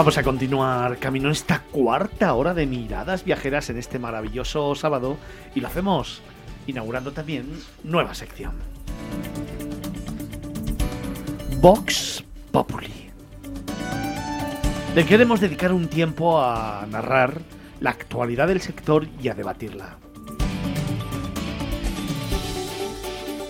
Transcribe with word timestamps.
Vamos 0.00 0.16
a 0.16 0.22
continuar 0.22 0.96
camino 0.96 1.26
en 1.26 1.32
esta 1.32 1.60
cuarta 1.60 2.32
hora 2.32 2.54
de 2.54 2.64
miradas 2.64 3.22
viajeras 3.22 3.68
en 3.68 3.76
este 3.76 3.98
maravilloso 3.98 4.74
sábado 4.74 5.18
y 5.54 5.60
lo 5.60 5.68
hacemos 5.68 6.22
inaugurando 6.66 7.12
también 7.12 7.44
nueva 7.84 8.14
sección. 8.14 8.52
Vox 11.60 12.24
Populi. 12.50 13.10
Le 14.94 15.04
queremos 15.04 15.38
dedicar 15.38 15.70
un 15.70 15.86
tiempo 15.86 16.40
a 16.40 16.86
narrar 16.90 17.42
la 17.80 17.90
actualidad 17.90 18.48
del 18.48 18.62
sector 18.62 19.06
y 19.22 19.28
a 19.28 19.34
debatirla. 19.34 19.98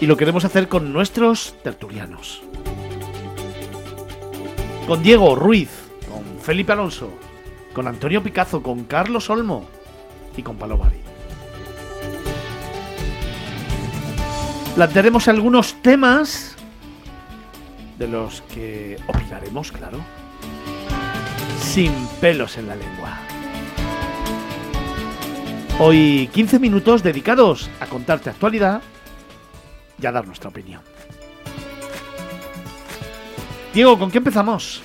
Y 0.00 0.06
lo 0.06 0.16
queremos 0.16 0.44
hacer 0.44 0.66
con 0.66 0.92
nuestros 0.92 1.54
tertulianos. 1.62 2.42
Con 4.88 5.00
Diego 5.04 5.36
Ruiz, 5.36 5.79
Felipe 6.40 6.72
Alonso, 6.72 7.10
con 7.72 7.86
Antonio 7.86 8.22
Picazo, 8.22 8.62
con 8.62 8.84
Carlos 8.84 9.28
Olmo 9.30 9.68
y 10.36 10.42
con 10.42 10.56
Palomari. 10.56 10.96
Plantearemos 14.74 15.28
algunos 15.28 15.74
temas 15.82 16.56
de 17.98 18.08
los 18.08 18.40
que 18.42 18.98
opinaremos, 19.06 19.70
claro, 19.72 19.98
sin 21.60 21.92
pelos 22.20 22.56
en 22.56 22.68
la 22.68 22.76
lengua. 22.76 23.18
Hoy 25.78 26.28
15 26.32 26.58
minutos 26.58 27.02
dedicados 27.02 27.70
a 27.80 27.86
contarte 27.86 28.30
actualidad 28.30 28.82
y 30.00 30.06
a 30.06 30.12
dar 30.12 30.26
nuestra 30.26 30.48
opinión. 30.48 30.80
Diego, 33.74 33.98
¿con 33.98 34.10
qué 34.10 34.18
empezamos? 34.18 34.82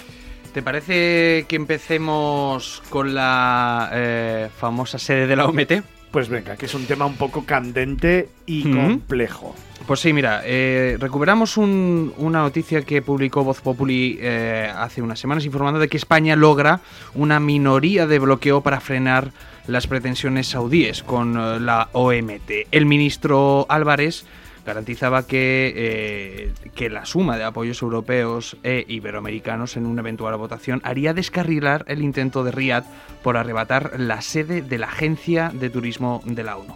¿Te 0.56 0.64
parece 0.64 1.44
que 1.50 1.58
empecemos 1.58 2.82
con 2.90 3.14
la 3.14 3.90
eh, 3.92 4.48
famosa 4.58 4.98
sede 4.98 5.28
de 5.28 5.36
la 5.36 5.48
OMT? 5.48 5.74
Pues 6.12 6.30
venga, 6.30 6.56
que 6.56 6.66
es 6.68 6.74
un 6.74 6.86
tema 6.86 7.06
un 7.06 7.18
poco 7.18 7.44
candente 7.46 8.30
y 8.46 8.72
complejo. 8.72 9.54
Pues 9.86 10.00
sí, 10.00 10.14
mira, 10.14 10.44
eh, 10.46 10.96
recuperamos 10.98 11.58
un- 11.58 12.14
una 12.16 12.40
noticia 12.40 12.84
que 12.84 13.02
publicó 13.02 13.44
Voz 13.44 13.60
Populi 13.60 14.18
eh, 14.22 14.72
hace 14.74 15.02
unas 15.02 15.20
semanas 15.20 15.44
informando 15.44 15.78
de 15.78 15.90
que 15.90 15.98
España 15.98 16.38
logra 16.38 16.80
una 17.16 17.42
minoría 17.42 18.08
de 18.08 18.18
bloqueo 18.20 18.62
para 18.62 18.80
frenar 18.80 19.32
las 19.68 19.88
pretensiones 19.88 20.48
saudíes 20.48 21.04
con 21.04 21.66
la 21.66 21.90
OMT. 21.92 22.68
El 22.72 22.86
ministro 22.86 23.66
Álvarez 23.68 24.26
garantizaba 24.66 25.28
que, 25.28 25.74
eh, 25.76 26.52
que 26.74 26.90
la 26.90 27.06
suma 27.06 27.38
de 27.38 27.44
apoyos 27.44 27.82
europeos 27.82 28.58
e 28.64 28.84
iberoamericanos 28.88 29.78
en 29.78 29.86
una 29.86 30.02
eventual 30.02 30.36
votación 30.38 30.82
haría 30.84 31.14
descarrilar 31.14 31.86
el 31.88 32.02
intento 32.02 32.44
de 32.44 32.52
Riad 32.52 32.84
por 33.24 33.38
arrebatar 33.38 34.00
la 34.00 34.22
sede 34.22 34.62
de 34.62 34.78
la 34.78 34.88
Agencia 34.88 35.52
de 35.54 35.70
Turismo 35.70 36.22
de 36.26 36.44
la 36.44 36.58
ONU. 36.58 36.74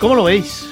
¿Cómo 0.00 0.14
lo 0.16 0.24
veis? 0.24 0.70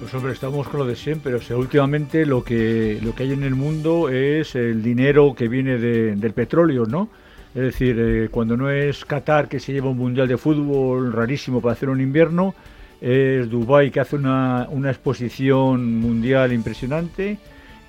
Pues 0.00 0.12
hombre, 0.14 0.32
estamos 0.32 0.68
con 0.68 0.80
lo 0.80 0.86
de 0.86 0.96
siempre. 0.96 1.34
O 1.34 1.40
sea, 1.40 1.56
últimamente 1.56 2.26
lo 2.26 2.44
que, 2.44 3.00
lo 3.02 3.14
que 3.14 3.22
hay 3.24 3.32
en 3.32 3.42
el 3.42 3.54
mundo 3.54 4.08
es 4.10 4.54
el 4.54 4.82
dinero 4.82 5.34
que 5.34 5.48
viene 5.48 5.78
de- 5.78 6.14
del 6.16 6.32
petróleo, 6.32 6.84
¿no? 6.86 7.08
Es 7.56 7.62
decir, 7.62 7.96
eh, 7.98 8.28
cuando 8.30 8.54
no 8.54 8.68
es 8.68 9.06
Qatar 9.06 9.48
que 9.48 9.58
se 9.60 9.72
lleva 9.72 9.88
un 9.88 9.96
mundial 9.96 10.28
de 10.28 10.36
fútbol 10.36 11.10
rarísimo 11.10 11.62
para 11.62 11.72
hacer 11.72 11.88
un 11.88 12.02
invierno, 12.02 12.54
es 13.00 13.48
Dubái 13.48 13.90
que 13.90 13.98
hace 13.98 14.16
una, 14.16 14.68
exposición 14.90 15.98
mundial 15.98 16.52
impresionante 16.52 17.38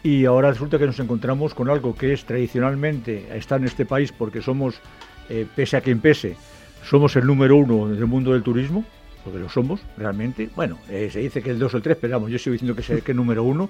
y 0.03 0.23
ahora 0.23 0.51
resulta 0.51 0.79
que 0.79 0.85
nos 0.85 0.97
encontramos 1.01 1.53
con 1.53 1.69
algo 1.69 1.94
que 1.95 2.13
es 2.13 2.23
tradicionalmente, 2.23 3.28
está 3.35 3.57
en 3.57 3.66
este 3.66 3.85
país 3.85 4.13
porque 4.13 4.41
somos, 4.41 4.79
eh, 5.28 5.45
pese 5.53 5.75
a 5.75 5.81
quien 5.81 5.99
pese, 5.99 6.38
somos 6.85 7.17
el 7.17 7.25
número 7.25 7.57
uno 7.57 7.89
del 7.89 8.05
mundo 8.05 8.31
del 8.31 8.44
turismo, 8.44 8.85
porque 9.25 9.38
lo 9.38 9.49
somos 9.49 9.81
realmente. 9.97 10.49
Bueno, 10.55 10.78
eh, 10.89 11.09
se 11.11 11.19
dice 11.19 11.41
que 11.41 11.49
el 11.49 11.59
2 11.59 11.73
o 11.73 11.78
el 11.78 11.84
3, 11.84 11.97
pero 11.99 12.13
vamos, 12.13 12.31
yo 12.31 12.39
sigo 12.39 12.53
diciendo 12.53 12.73
que 12.73 12.84
es 12.84 12.89
el 12.89 13.16
número 13.17 13.44
uno. 13.44 13.69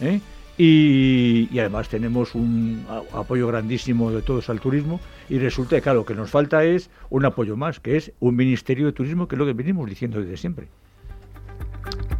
¿eh? 0.00 0.20
Y, 0.56 1.48
además 1.58 1.88
tenemos 1.88 2.34
un 2.34 2.86
apoyo 3.12 3.48
grandísimo 3.48 4.12
de 4.12 4.22
todos 4.22 4.48
al 4.50 4.60
turismo 4.60 5.00
y 5.28 5.38
resulta 5.38 5.76
que 5.76 5.82
claro, 5.82 6.00
lo 6.00 6.04
que 6.04 6.14
nos 6.14 6.30
falta 6.30 6.64
es 6.64 6.90
un 7.10 7.24
apoyo 7.24 7.56
más, 7.56 7.80
que 7.80 7.96
es 7.96 8.12
un 8.20 8.36
Ministerio 8.36 8.86
de 8.86 8.92
Turismo, 8.92 9.26
que 9.26 9.34
es 9.34 9.38
lo 9.38 9.46
que 9.46 9.52
venimos 9.52 9.88
diciendo 9.88 10.20
desde 10.20 10.36
siempre. 10.36 10.68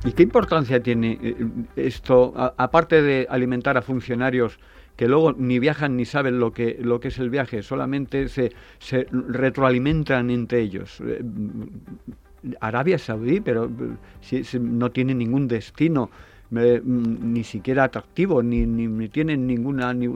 ¿Y 0.05 0.13
qué 0.13 0.25
importancia 0.25 0.83
tiene 0.83 1.19
eh, 1.23 1.37
esto, 1.77 2.35
aparte 2.37 3.03
de 3.03 3.27
alimentar 3.31 3.79
a 3.79 3.83
funcionarios 3.83 4.59
que 4.97 5.09
luego 5.09 5.33
ni 5.33 5.59
viajan 5.59 5.97
ni 5.97 6.05
saben 6.05 6.39
lo 6.39 6.53
que, 6.53 6.77
lo 6.81 7.01
que 7.01 7.09
es 7.09 7.19
el 7.19 7.31
viaje, 7.31 7.63
solamente 7.63 8.29
se, 8.29 8.53
se 8.79 9.07
retroalimentan 9.11 10.31
entre 10.31 10.61
ellos? 10.61 11.01
Eh, 11.01 11.23
Arabia 12.61 12.99
Saudí, 12.99 13.41
pero 13.41 13.71
eh, 14.31 14.45
no 14.61 14.91
tiene 14.91 15.15
ningún 15.15 15.49
destino. 15.49 16.11
Eh, 16.59 16.81
mm, 16.85 17.33
ni 17.33 17.45
siquiera 17.45 17.85
atractivo, 17.85 18.43
ni, 18.43 18.67
ni, 18.67 18.87
ni 18.87 19.09
tienen 19.09 19.47
ninguna... 19.47 19.93
ni- 19.95 20.09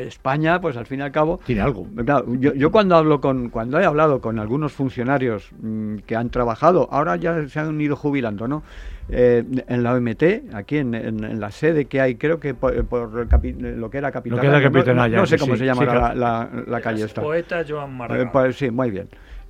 España, 0.00 0.60
pues 0.60 0.76
al 0.76 0.86
fin 0.86 1.00
y 1.00 1.02
al 1.02 1.12
cabo, 1.12 1.40
Tiene 1.44 1.60
algo. 1.62 1.86
Claro, 2.04 2.34
yo, 2.34 2.54
yo 2.54 2.70
cuando 2.70 2.96
hablo 2.96 3.20
con, 3.20 3.48
cuando 3.50 3.78
he 3.80 3.84
hablado 3.84 4.20
con 4.20 4.38
algunos 4.38 4.72
funcionarios 4.72 5.50
mm, 5.60 5.96
que 6.06 6.16
han 6.16 6.30
trabajado, 6.30 6.88
ahora 6.90 7.16
ya 7.16 7.46
se 7.48 7.58
han 7.60 7.80
ido 7.80 7.96
jubilando, 7.96 8.48
¿no? 8.48 8.62
Eh, 9.10 9.42
en 9.68 9.82
la 9.82 9.94
OMT, 9.94 10.22
aquí 10.52 10.76
en, 10.76 10.94
en- 10.94 11.24
en 11.24 11.40
la 11.40 11.50
sede 11.50 11.86
que 11.86 12.00
hay, 12.00 12.16
creo 12.16 12.38
que 12.38 12.52
por, 12.54 12.84
por 12.84 13.18
el 13.20 13.28
capi- 13.28 13.56
lo 13.58 13.88
que 13.88 13.96
era 13.98 14.12
Capital. 14.12 14.38
que 14.40 14.46
era 14.46 14.60
no- 14.94 15.08
no, 15.08 15.26
sé 15.26 15.38
cómo 15.38 15.54
sí, 15.54 15.60
se 15.60 15.64
llama 15.64 15.80
sí, 15.80 15.86
la, 15.86 16.14
la- 16.14 16.50
la 16.66 16.80
calle 16.82 17.04
esta. 17.04 17.22
Poeta 17.22 17.64
Joan 17.66 17.98
Eh, 18.10 18.28
pues 18.30 18.56
sí, 18.56 18.70
muy 18.70 18.90
bien. 18.90 19.08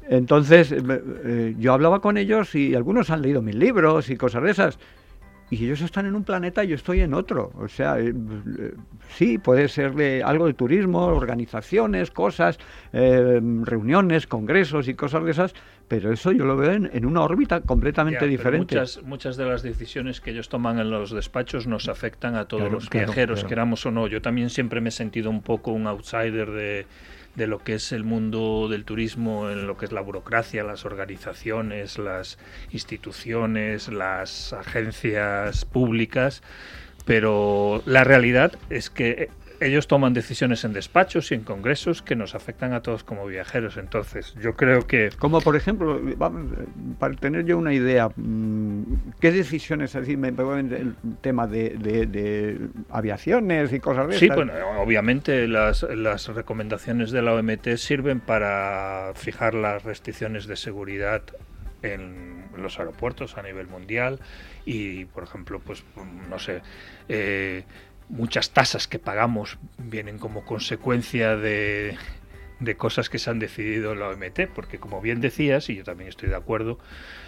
Entonces, 0.08 0.72
eh, 0.72 0.80
eh, 1.24 1.54
yo 1.58 1.72
hablaba 1.74 2.00
con 2.00 2.16
ellos 2.16 2.54
y 2.54 2.74
algunos 2.74 3.10
han 3.10 3.20
leído 3.20 3.42
mis 3.42 3.54
libros 3.54 4.08
y 4.10 4.16
cosas 4.16 4.42
de 4.42 4.50
esas. 4.52 4.78
Y 5.50 5.64
ellos 5.64 5.80
están 5.80 6.06
en 6.06 6.14
un 6.14 6.24
planeta 6.24 6.62
y 6.62 6.68
yo 6.68 6.74
estoy 6.74 7.00
en 7.00 7.14
otro. 7.14 7.52
O 7.58 7.68
sea, 7.68 7.98
eh, 7.98 8.12
eh, 8.58 8.74
sí, 9.08 9.38
puede 9.38 9.68
ser 9.68 9.94
de 9.94 10.22
algo 10.22 10.46
de 10.46 10.54
turismo, 10.54 11.06
organizaciones, 11.06 12.10
cosas, 12.10 12.58
eh, 12.92 13.40
reuniones, 13.62 14.26
congresos 14.26 14.88
y 14.88 14.94
cosas 14.94 15.24
de 15.24 15.30
esas, 15.30 15.54
pero 15.88 16.12
eso 16.12 16.32
yo 16.32 16.44
lo 16.44 16.56
veo 16.56 16.72
en, 16.72 16.90
en 16.92 17.06
una 17.06 17.22
órbita 17.22 17.62
completamente 17.62 18.20
Ya, 18.24 18.26
diferente. 18.28 18.76
Muchas, 18.76 19.02
muchas 19.02 19.36
de 19.38 19.46
las 19.46 19.62
decisiones 19.62 20.20
que 20.20 20.30
ellos 20.30 20.48
toman 20.48 20.78
en 20.78 20.90
los 20.90 21.10
despachos 21.10 21.66
nos 21.66 21.88
afectan 21.88 22.36
a 22.36 22.44
todos 22.46 22.62
Claro, 22.64 22.74
los 22.74 22.88
claro, 22.88 23.06
viajeros, 23.06 23.38
claro. 23.40 23.48
queramos 23.48 23.86
o 23.86 23.90
no. 23.90 24.06
Yo 24.06 24.20
también 24.22 24.50
siempre 24.50 24.80
me 24.80 24.90
he 24.90 24.92
sentido 24.92 25.30
un 25.30 25.40
poco 25.42 25.72
un 25.72 25.86
outsider 25.86 26.50
de, 26.50 26.86
de 27.36 27.46
lo 27.46 27.60
que 27.60 27.74
es 27.74 27.92
el 27.92 28.04
mundo 28.04 28.68
del 28.68 28.84
turismo, 28.84 29.48
en 29.50 29.66
lo 29.66 29.76
que 29.78 29.86
es 29.86 29.92
la 29.92 30.00
burocracia, 30.02 30.62
las 30.62 30.84
organizaciones, 30.84 31.98
las 31.98 32.38
instituciones, 32.70 33.88
las 33.88 34.52
agencias 34.52 35.64
públicas, 35.64 36.42
pero 37.04 37.82
la 37.86 38.04
realidad 38.04 38.52
es 38.70 38.90
que 38.90 39.30
ellos 39.60 39.88
toman 39.88 40.12
decisiones 40.14 40.64
en 40.64 40.72
despachos 40.72 41.32
y 41.32 41.34
en 41.34 41.42
congresos 41.42 42.02
que 42.02 42.14
nos 42.16 42.34
afectan 42.34 42.72
a 42.72 42.80
todos 42.82 43.02
como 43.04 43.26
viajeros. 43.26 43.76
Entonces, 43.76 44.34
yo 44.40 44.54
creo 44.54 44.86
que 44.86 45.10
Como 45.18 45.40
por 45.40 45.56
ejemplo, 45.56 46.00
vamos, 46.16 46.52
para 46.98 47.14
tener 47.14 47.44
yo 47.44 47.58
una 47.58 47.72
idea, 47.74 48.08
mm, 48.14 48.82
¿qué 49.20 49.32
decisiones 49.32 49.94
así 49.96 50.16
me 50.16 50.30
me- 50.32 50.76
el 50.76 50.94
tema 51.20 51.46
de, 51.46 51.70
de- 51.70 52.06
de 52.06 52.58
aviaciones 52.90 53.72
y 53.72 53.80
cosas 53.80 54.08
de 54.08 54.18
Sí, 54.18 54.28
bueno, 54.28 54.52
obviamente 54.80 55.48
las, 55.48 55.82
las 55.82 56.28
recomendaciones 56.28 57.10
de 57.10 57.22
la 57.22 57.34
OMT 57.34 57.76
sirven 57.76 58.20
para 58.20 59.12
fijar 59.14 59.54
las 59.54 59.82
restricciones 59.84 60.46
de 60.46 60.56
seguridad 60.56 61.22
en 61.82 62.44
los 62.56 62.78
aeropuertos 62.78 63.36
a 63.38 63.42
nivel 63.42 63.66
mundial 63.68 64.18
y, 64.64 65.04
por 65.06 65.22
ejemplo, 65.24 65.60
pues 65.64 65.84
no 66.28 66.38
sé, 66.38 66.60
eh, 67.08 67.62
muchas 68.08 68.50
tasas 68.50 68.88
que 68.88 68.98
pagamos 68.98 69.58
vienen 69.78 70.18
como 70.18 70.44
consecuencia 70.44 71.36
de, 71.36 71.96
de 72.60 72.76
cosas 72.76 73.08
que 73.10 73.18
se 73.18 73.30
han 73.30 73.38
decidido 73.38 73.92
en 73.92 74.00
la 74.00 74.08
OMT, 74.08 74.48
porque 74.54 74.78
como 74.78 75.00
bien 75.00 75.20
decías, 75.20 75.68
y 75.70 75.76
yo 75.76 75.84
también 75.84 76.08
estoy 76.08 76.28
de 76.28 76.36
acuerdo, 76.36 76.78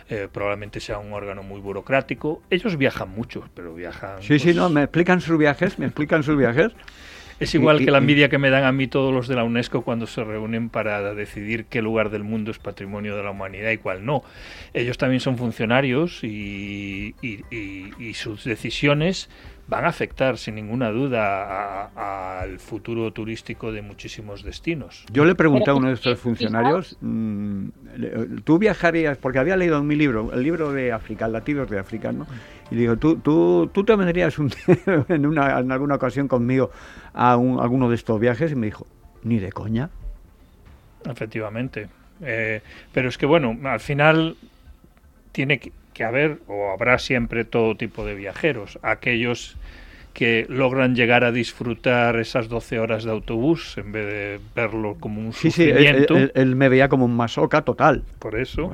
eh, 0.08 0.28
probablemente 0.32 0.80
sea 0.80 0.98
un 0.98 1.12
órgano 1.12 1.42
muy 1.42 1.60
burocrático. 1.60 2.42
Ellos 2.50 2.76
viajan 2.76 3.10
mucho, 3.10 3.48
pero 3.54 3.74
viajan... 3.74 4.22
Sí, 4.22 4.38
sí, 4.38 4.44
pues, 4.46 4.56
no, 4.56 4.70
me 4.70 4.82
explican 4.82 5.20
sus 5.20 5.38
viajes, 5.38 5.78
me 5.78 5.86
explican 5.86 6.22
sus 6.22 6.36
viajes. 6.36 6.72
es 7.38 7.54
igual 7.54 7.80
Y- 7.80 7.84
que 7.84 7.90
la 7.90 7.98
envidia 7.98 8.28
que 8.28 8.36
me 8.38 8.50
dan 8.50 8.64
a 8.64 8.72
mí 8.72 8.86
todos 8.88 9.14
los 9.14 9.28
de 9.28 9.34
la 9.36 9.44
UNESCO 9.44 9.82
cuando 9.82 10.06
se 10.06 10.22
reúnen 10.24 10.68
para 10.68 11.14
decidir 11.14 11.64
qué 11.66 11.80
lugar 11.80 12.10
del 12.10 12.22
mundo 12.24 12.50
es 12.50 12.58
patrimonio 12.58 13.16
de 13.16 13.22
la 13.22 13.30
humanidad 13.30 13.70
y 13.70 13.78
cuál 13.78 14.04
no. 14.04 14.22
Ellos 14.74 14.98
también 14.98 15.20
son 15.20 15.38
funcionarios 15.38 16.22
y- 16.24 17.14
y 17.22 18.14
sus 18.14 18.44
decisiones 18.44 19.30
van 19.70 19.84
a 19.84 19.88
afectar 19.88 20.36
sin 20.36 20.56
ninguna 20.56 20.90
duda 20.90 22.40
al 22.40 22.58
futuro 22.58 23.12
turístico 23.12 23.70
de 23.70 23.82
muchísimos 23.82 24.42
destinos. 24.42 25.04
Yo 25.12 25.24
le 25.24 25.36
pregunté 25.36 25.70
a 25.70 25.74
uno 25.74 25.86
de 25.88 25.94
estos 25.94 26.18
funcionarios, 26.18 26.96
mm, 27.00 27.68
tú 28.42 28.58
viajarías, 28.58 29.16
porque 29.16 29.38
había 29.38 29.56
leído 29.56 29.78
en 29.78 29.86
mi 29.86 29.94
libro, 29.94 30.32
el 30.32 30.42
libro 30.42 30.72
de 30.72 30.90
África, 30.90 31.28
Latidos 31.28 31.70
de 31.70 31.78
África, 31.78 32.10
¿no? 32.10 32.26
Y 32.72 32.74
digo, 32.74 32.96
¿tú, 32.96 33.16
tú, 33.18 33.70
tú 33.72 33.84
te 33.84 33.94
vendrías 33.94 34.40
un, 34.40 34.50
en, 35.08 35.24
una, 35.24 35.60
en 35.60 35.70
alguna 35.70 35.94
ocasión 35.94 36.26
conmigo 36.26 36.72
a 37.14 37.36
un, 37.36 37.60
alguno 37.60 37.88
de 37.88 37.94
estos 37.94 38.18
viajes? 38.18 38.50
Y 38.50 38.56
me 38.56 38.66
dijo, 38.66 38.88
ni 39.22 39.38
de 39.38 39.52
coña. 39.52 39.88
Efectivamente. 41.08 41.88
Eh, 42.22 42.60
pero 42.92 43.08
es 43.08 43.16
que, 43.16 43.26
bueno, 43.26 43.56
al 43.64 43.80
final 43.80 44.36
tiene 45.30 45.60
que, 45.60 45.72
que 46.00 46.04
haber 46.04 46.38
o 46.46 46.70
habrá 46.70 46.98
siempre 46.98 47.44
todo 47.44 47.76
tipo 47.76 48.06
de 48.06 48.14
viajeros. 48.14 48.78
Aquellos 48.80 49.58
que 50.14 50.46
logran 50.48 50.94
llegar 50.94 51.24
a 51.24 51.30
disfrutar 51.30 52.18
esas 52.18 52.48
12 52.48 52.78
horas 52.78 53.04
de 53.04 53.10
autobús 53.10 53.76
en 53.76 53.92
vez 53.92 54.06
de 54.06 54.40
verlo 54.56 54.96
como 54.98 55.20
un 55.20 55.34
sufrimiento. 55.34 56.16
Sí, 56.16 56.30
él, 56.34 56.56
me 56.56 56.70
veía 56.70 56.88
como 56.88 57.04
un 57.04 57.14
masoca 57.14 57.60
total. 57.66 58.02
Por 58.18 58.34
eso. 58.36 58.72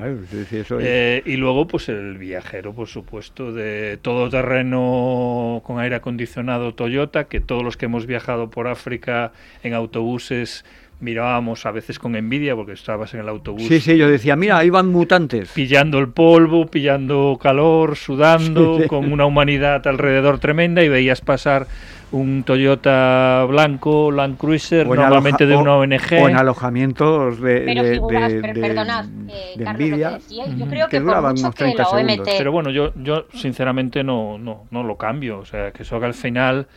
Eh, 0.78 1.22
y 1.26 1.34
luego, 1.34 1.66
pues 1.66 1.88
el 1.88 2.16
viajero, 2.16 2.72
por 2.74 2.86
supuesto, 2.86 3.52
de 3.52 3.98
todo 4.00 4.30
terreno 4.30 5.62
con 5.64 5.80
aire 5.80 5.96
acondicionado 5.96 6.74
Toyota, 6.74 7.24
que 7.24 7.40
todos 7.40 7.64
los 7.64 7.76
que 7.76 7.86
hemos 7.86 8.06
viajado 8.06 8.50
por 8.50 8.68
África 8.68 9.32
en 9.64 9.74
autobuses 9.74 10.64
mirábamos 11.00 11.66
a 11.66 11.70
veces 11.70 11.98
con 11.98 12.16
envidia 12.16 12.54
porque 12.54 12.72
estabas 12.72 13.12
en 13.14 13.20
el 13.20 13.28
autobús. 13.28 13.66
Sí, 13.66 13.80
sí, 13.80 13.96
yo 13.96 14.08
decía, 14.08 14.36
mira, 14.36 14.58
ahí 14.58 14.70
van 14.70 14.88
mutantes. 14.88 15.50
Pillando 15.52 15.98
el 15.98 16.08
polvo, 16.08 16.66
pillando 16.66 17.38
calor, 17.40 17.96
sudando, 17.96 18.80
con 18.88 19.12
una 19.12 19.26
humanidad 19.26 19.86
alrededor 19.86 20.38
tremenda 20.38 20.82
y 20.82 20.88
veías 20.88 21.20
pasar 21.20 21.66
un 22.12 22.44
Toyota 22.44 23.44
blanco, 23.48 24.10
Land 24.10 24.38
Cruiser, 24.38 24.86
normalmente 24.86 25.46
de 25.46 25.56
una 25.56 25.76
ONG. 25.76 26.22
O 26.22 26.28
en 26.28 26.36
alojamientos 26.36 27.40
de, 27.40 27.60
pero 27.60 27.82
de, 27.82 27.92
figuras, 27.94 28.32
de, 28.32 28.40
perdonad, 28.40 29.06
eh, 29.28 29.54
de 29.56 29.64
Carlos, 29.64 29.80
envidia, 29.80 30.10
decía, 30.10 30.46
yo 30.46 30.66
creo 30.66 30.88
que, 30.88 31.00
mucho 31.00 31.50
que 31.52 31.74
la 31.74 31.88
OMT... 31.88 32.28
Pero 32.38 32.52
bueno, 32.52 32.70
yo, 32.70 32.92
yo 32.94 33.26
sinceramente 33.34 34.04
no, 34.04 34.38
no, 34.38 34.66
no 34.70 34.82
lo 34.82 34.96
cambio. 34.96 35.38
O 35.38 35.44
sea, 35.44 35.72
que 35.72 35.82
eso 35.82 35.98
que 35.98 36.06
al 36.06 36.14
final 36.14 36.68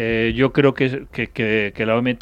eh, 0.00 0.32
yo 0.36 0.52
creo 0.52 0.74
que, 0.74 1.06
que, 1.10 1.28
que, 1.28 1.86
la 1.86 1.96
OMT 1.96 2.20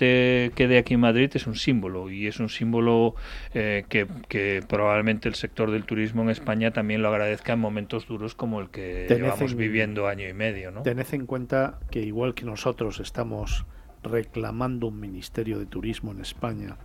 quede 0.55 0.79
aquí 0.79 0.95
en 0.95 1.01
Madrid 1.01 1.31
es 1.35 1.47
un 1.47 1.57
símbolo 1.57 2.11
y 2.11 2.27
es 2.27 2.41
un 2.41 2.49
símbolo 2.49 3.15
eh, 3.53 3.85
que, 3.89 4.07
que 4.29 4.63
probablemente 4.67 5.29
el 5.29 5.35
sector 5.35 5.71
del 5.71 5.85
turismo 5.85 6.23
en 6.23 6.31
España 6.31 6.71
también 6.71 7.03
lo 7.03 7.09
agradezca 7.09 7.53
en 7.53 7.61
momentos 7.61 8.07
duros 8.07 8.35
como 8.35 8.61
el 8.61 8.71
que 8.71 9.07
llevamos 9.09 9.55
viviendo 9.55 10.09
año 10.09 10.27
y 10.27 10.33
medio. 10.33 10.71
¿no? 10.71 10.83
Tened 10.83 11.07
en 11.13 11.27
cuenta 11.27 11.79
que 11.91 12.01
igual 12.01 12.33
que 12.35 12.47
nos 12.47 12.56
nosotros 12.57 13.01
estamos 13.01 13.67
reclamando 14.03 14.87
un 14.87 14.99
Ministerio 14.99 15.59
de 15.59 15.67
Turismo 15.67 16.13
en 16.13 16.23
España 16.23 16.79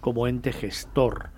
como 0.00 0.26
ente 0.26 0.54
gestor 0.54 1.28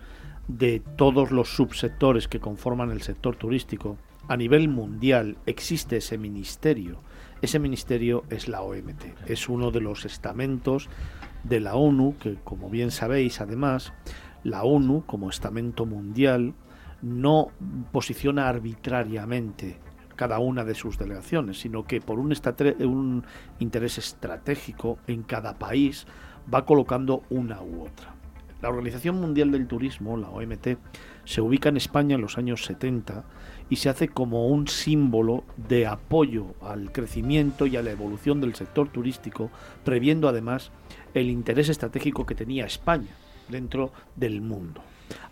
de 0.46 0.78
todos 0.78 1.32
los 1.32 1.56
subsectores 1.56 2.28
que 2.28 2.38
conforman 2.38 2.92
el 2.92 3.02
sector 3.02 3.34
turístico, 3.34 3.98
a 4.28 4.37
nivel 4.37 4.69
mundial 4.69 5.38
existe 5.44 5.96
ese 5.96 6.19
ministerio. 6.19 7.00
Ese 7.42 7.58
ministerio 7.58 8.22
es 8.31 8.46
la 8.46 8.62
OMT, 8.62 9.26
es 9.26 9.48
uno 9.48 9.72
de 9.72 9.81
los 9.81 10.04
estamentos 10.04 10.88
de 11.42 11.58
la 11.58 11.75
ONU, 11.75 12.14
que 12.16 12.37
como 12.44 12.70
bien 12.70 12.92
sabéis, 12.92 13.40
además, 13.40 13.92
la 14.44 14.62
ONU 14.62 15.02
como 15.04 15.31
estamento 15.31 15.84
mundial 15.84 16.54
no 17.02 17.48
posiciona 17.90 18.48
arbitrariamente 18.48 19.81
cada 20.20 20.38
una 20.38 20.67
de 20.67 20.75
sus 20.75 20.99
delegaciones, 20.99 21.61
sino 21.61 21.87
que 21.87 22.02
por 22.02 22.19
un, 22.19 23.25
interés 23.58 23.96
estratégico 23.96 24.99
en 25.06 25.22
cada 25.22 25.58
país 25.58 26.06
va 26.52 26.67
colocando 26.67 27.22
una 27.31 27.62
u 27.62 27.84
otra. 27.84 28.14
La 28.61 28.69
Organización 28.69 29.19
Mundial 29.19 29.50
del 29.50 29.67
Turismo, 29.67 30.19
la 30.19 30.28
OMT, 30.28 30.76
se 31.25 31.40
ubica 31.40 31.70
en 31.70 31.78
España 31.78 32.17
en 32.17 32.20
los 32.20 32.37
años 32.37 32.67
70 32.67 33.25
y 33.70 33.76
se 33.76 33.88
hace 33.88 34.08
como 34.08 34.49
un 34.49 34.69
símbolo 34.69 35.44
de 35.56 35.87
apoyo 35.87 36.49
al 36.61 36.93
crecimiento 36.93 37.66
y 37.66 37.78
a 37.78 37.82
la 37.82 37.93
evolución 37.93 38.43
del 38.43 38.55
sector 38.55 38.90
turístico, 38.90 39.50
previendo 39.84 40.28
además 40.28 40.70
el 41.14 41.31
interés 41.31 41.70
estratégico 41.70 42.26
que 42.26 42.34
tenía 42.34 42.66
España 42.66 43.16
dentro 43.49 43.90
del 44.16 44.43
mundo. 44.43 44.82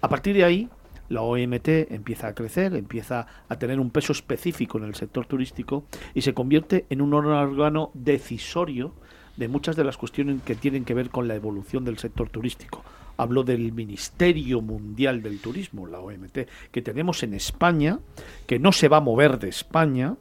A 0.00 0.08
partir 0.08 0.34
de 0.34 0.44
ahí, 0.44 0.70
la 1.08 1.22
OMT 1.22 1.68
empieza 1.90 2.28
a 2.28 2.34
crecer, 2.34 2.74
empieza 2.74 3.26
a 3.48 3.58
tener 3.58 3.80
un 3.80 3.90
peso 3.90 4.12
específico 4.12 4.78
en 4.78 4.84
el 4.84 4.94
sector 4.94 5.26
turístico 5.26 5.84
y 6.14 6.22
se 6.22 6.34
convierte 6.34 6.86
en 6.90 7.00
un 7.00 7.14
órgano 7.14 7.90
decisorio 7.94 8.92
de 9.36 9.48
muchas 9.48 9.76
de 9.76 9.84
las 9.84 9.96
cuestiones 9.96 10.42
que 10.42 10.54
tienen 10.54 10.84
que 10.84 10.94
ver 10.94 11.10
con 11.10 11.28
la 11.28 11.34
evolución 11.34 11.84
del 11.84 11.98
sector 11.98 12.28
turístico. 12.28 12.82
Hablo 13.16 13.42
del 13.42 13.72
Ministerio 13.72 14.60
Mundial 14.60 15.22
del 15.22 15.40
Turismo, 15.40 15.86
la 15.86 16.00
OMT, 16.00 16.38
que 16.70 16.82
tenemos 16.82 17.22
en 17.22 17.34
España, 17.34 18.00
que 18.46 18.58
no 18.58 18.72
se 18.72 18.88
va 18.88 18.98
a 18.98 19.00
mover 19.00 19.38
de 19.38 19.48
España 19.48 20.16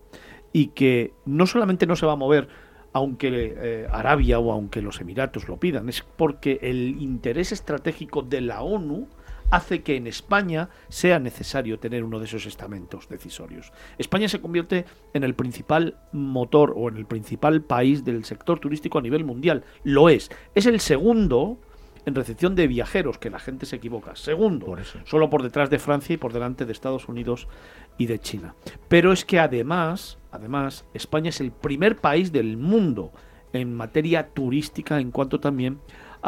y 0.54 0.68
que 0.68 1.14
no 1.26 1.46
solamente 1.48 1.86
no 1.86 1.96
se 1.96 2.06
va 2.06 2.14
a 2.14 2.18
mover 2.18 2.48
aunque 2.94 3.56
eh, 3.58 3.88
Arabia 3.92 4.40
o 4.40 4.52
aunque 4.52 4.82
los 4.82 5.00
Emiratos 5.02 5.48
lo 5.48 5.58
pidan, 5.58 5.90
es 5.90 6.04
porque 6.16 6.60
el 6.64 7.00
interés 7.00 7.52
estratégico 7.52 8.24
de 8.24 8.42
la 8.42 8.62
ONU 8.62 9.08
hace 9.50 9.82
que 9.82 9.96
en 9.96 10.08
España 10.08 10.70
sea 10.90 11.20
necesario 11.20 11.80
tener 11.80 12.04
uno 12.04 12.20
de 12.20 12.26
esos 12.26 12.46
estamentos 12.46 13.08
decisorios. 13.10 13.72
España 13.98 14.28
se 14.28 14.42
convierte 14.42 14.86
en 15.14 15.24
el 15.24 15.36
principal 15.36 15.98
motor 16.12 16.74
o 16.76 16.90
en 16.90 16.98
el 16.98 17.06
principal 17.06 17.62
país 17.62 18.04
del 18.04 18.26
sector 18.26 18.60
turístico 18.60 19.00
a 19.00 19.02
nivel 19.02 19.24
mundial. 19.24 19.64
Lo 19.84 20.10
es. 20.10 20.30
Es 20.56 20.66
el 20.66 20.80
segundo 20.80 21.58
en 22.08 22.16
recepción 22.16 22.56
de 22.56 22.68
viajeros, 22.68 23.18
que 23.18 23.30
la 23.30 23.38
gente 23.38 23.66
se 23.66 23.76
equivoca. 23.76 24.16
Segundo, 24.16 24.78
solo 25.04 25.30
por 25.30 25.44
detrás 25.44 25.70
de 25.70 25.78
Francia 25.78 26.14
y 26.14 26.18
por 26.18 26.32
delante 26.32 26.66
de 26.66 26.72
Estados 26.72 27.10
Unidos 27.10 27.50
y 27.98 28.06
de 28.06 28.18
China. 28.18 28.56
Pero 28.88 29.12
es 29.12 29.26
que 29.26 29.40
además, 29.40 30.18
además, 30.32 30.86
España 30.94 31.30
es 31.30 31.42
el 31.42 31.52
primer 31.52 31.98
país 31.98 32.32
del 32.32 32.56
mundo 32.56 33.12
en 33.52 33.76
materia 33.76 34.30
turística 34.30 35.02
en 35.02 35.12
cuanto 35.12 35.42
también 35.42 35.80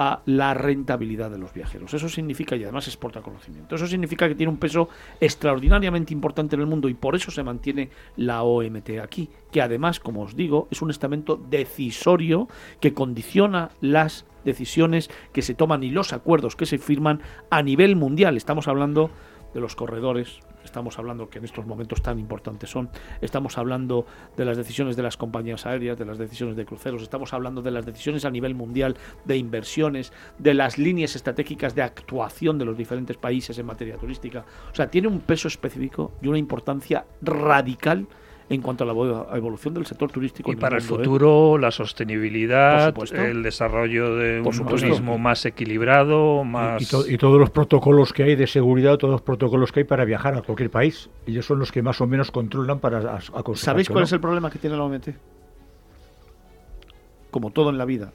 a 0.01 0.21
la 0.27 0.53
rentabilidad 0.53 1.29
de 1.29 1.37
los 1.37 1.53
viajeros. 1.53 1.93
Eso 1.93 2.07
significa, 2.07 2.55
y 2.55 2.63
además 2.63 2.87
exporta 2.87 3.21
conocimiento, 3.21 3.75
eso 3.75 3.85
significa 3.85 4.29
que 4.29 4.35
tiene 4.35 4.49
un 4.49 4.57
peso 4.57 4.87
extraordinariamente 5.19 6.13
importante 6.13 6.55
en 6.55 6.61
el 6.61 6.67
mundo 6.67 6.87
y 6.87 6.93
por 6.93 7.17
eso 7.17 7.31
se 7.31 7.43
mantiene 7.43 7.89
la 8.15 8.43
OMT 8.43 8.91
aquí, 9.03 9.29
que 9.51 9.61
además, 9.61 9.99
como 9.99 10.21
os 10.21 10.37
digo, 10.37 10.69
es 10.71 10.81
un 10.81 10.89
estamento 10.89 11.35
decisorio 11.35 12.47
que 12.79 12.93
condiciona 12.93 13.71
las 13.81 14.25
decisiones 14.45 15.09
que 15.33 15.41
se 15.41 15.53
toman 15.53 15.83
y 15.83 15.89
los 15.89 16.13
acuerdos 16.13 16.55
que 16.55 16.65
se 16.65 16.77
firman 16.77 17.21
a 17.49 17.61
nivel 17.61 17.97
mundial. 17.97 18.37
Estamos 18.37 18.69
hablando 18.69 19.11
los 19.53 19.75
corredores, 19.75 20.39
estamos 20.63 20.99
hablando 20.99 21.29
que 21.29 21.39
en 21.39 21.45
estos 21.45 21.65
momentos 21.65 22.01
tan 22.01 22.19
importantes 22.19 22.69
son, 22.69 22.89
estamos 23.21 23.57
hablando 23.57 24.05
de 24.37 24.45
las 24.45 24.57
decisiones 24.57 24.95
de 24.95 25.03
las 25.03 25.17
compañías 25.17 25.65
aéreas, 25.65 25.97
de 25.97 26.05
las 26.05 26.17
decisiones 26.17 26.55
de 26.55 26.65
cruceros, 26.65 27.01
estamos 27.01 27.33
hablando 27.33 27.61
de 27.61 27.71
las 27.71 27.85
decisiones 27.85 28.25
a 28.25 28.31
nivel 28.31 28.55
mundial 28.55 28.95
de 29.25 29.37
inversiones, 29.37 30.13
de 30.37 30.53
las 30.53 30.77
líneas 30.77 31.15
estratégicas 31.15 31.75
de 31.75 31.81
actuación 31.81 32.57
de 32.57 32.65
los 32.65 32.77
diferentes 32.77 33.17
países 33.17 33.57
en 33.57 33.65
materia 33.65 33.97
turística. 33.97 34.45
O 34.71 34.75
sea, 34.75 34.89
tiene 34.89 35.07
un 35.07 35.21
peso 35.21 35.47
específico 35.47 36.11
y 36.21 36.27
una 36.27 36.37
importancia 36.37 37.05
radical 37.21 38.07
en 38.49 38.61
cuanto 38.61 38.83
a 38.83 38.87
la 38.87 39.37
evolución 39.37 39.75
del 39.75 39.85
sector 39.85 40.11
turístico. 40.11 40.51
Y 40.51 40.55
para 40.55 40.77
el, 40.77 40.83
¿eh? 40.83 40.85
futuro, 40.85 41.57
la 41.57 41.69
sostenibilidad, 41.69 42.93
el 43.13 43.43
desarrollo 43.43 44.15
de 44.15 44.41
un 44.41 44.65
turismo 44.65 45.17
más 45.19 45.45
equilibrado, 45.45 46.43
más... 46.43 46.81
Y, 47.07 47.17
todos 47.17 47.39
los 47.39 47.51
protocolos 47.51 48.11
que 48.11 48.23
hay 48.23 48.35
de 48.35 48.47
seguridad, 48.47 48.97
todos 48.97 49.11
los 49.11 49.21
protocolos 49.21 49.71
que 49.71 49.81
hay 49.81 49.83
para 49.83 50.03
viajar 50.03 50.33
a 50.33 50.41
cualquier 50.41 50.71
país. 50.71 51.09
Ellos 51.27 51.45
son 51.45 51.59
los 51.59 51.71
que 51.71 51.83
más 51.83 52.01
o 52.01 52.07
menos 52.07 52.31
controlan 52.31 52.79
para 52.79 53.17
a, 53.17 53.21
¿Sabéis 53.53 53.89
cuál 53.89 54.05
es 54.05 54.11
el 54.13 54.19
problema 54.19 54.49
que 54.49 54.57
tiene 54.57 54.75
la 54.75 54.83
OMT? 54.83 55.09
Como 57.29 57.51
todo 57.51 57.69
en 57.69 57.77
la 57.77 57.85
vida, 57.85 58.13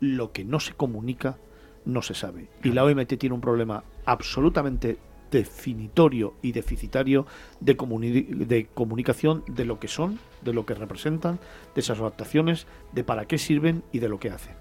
lo 0.00 0.32
que 0.32 0.44
no 0.44 0.60
se 0.60 0.74
comunica 0.74 1.38
no 1.86 2.02
se 2.02 2.12
sabe. 2.12 2.48
Y 2.62 2.72
la 2.72 2.84
OMT 2.84 3.16
tiene 3.18 3.34
un 3.34 3.40
problema 3.40 3.82
absolutamente 4.04 4.98
definitorio 5.32 6.34
y 6.42 6.52
deficitario 6.52 7.26
de, 7.58 7.74
de 7.74 8.66
comunicación 8.72 9.42
de 9.48 9.64
lo 9.64 9.80
que 9.80 9.88
son, 9.88 10.20
de 10.42 10.52
lo 10.52 10.64
que 10.64 10.74
representan, 10.74 11.40
de 11.74 11.80
esas 11.80 11.98
adaptaciones, 11.98 12.66
de 12.92 13.02
para 13.02 13.24
qué 13.24 13.38
sirven 13.38 13.82
y 13.90 13.98
de 13.98 14.08
lo 14.08 14.20
que 14.20 14.30
hacen. 14.30 14.54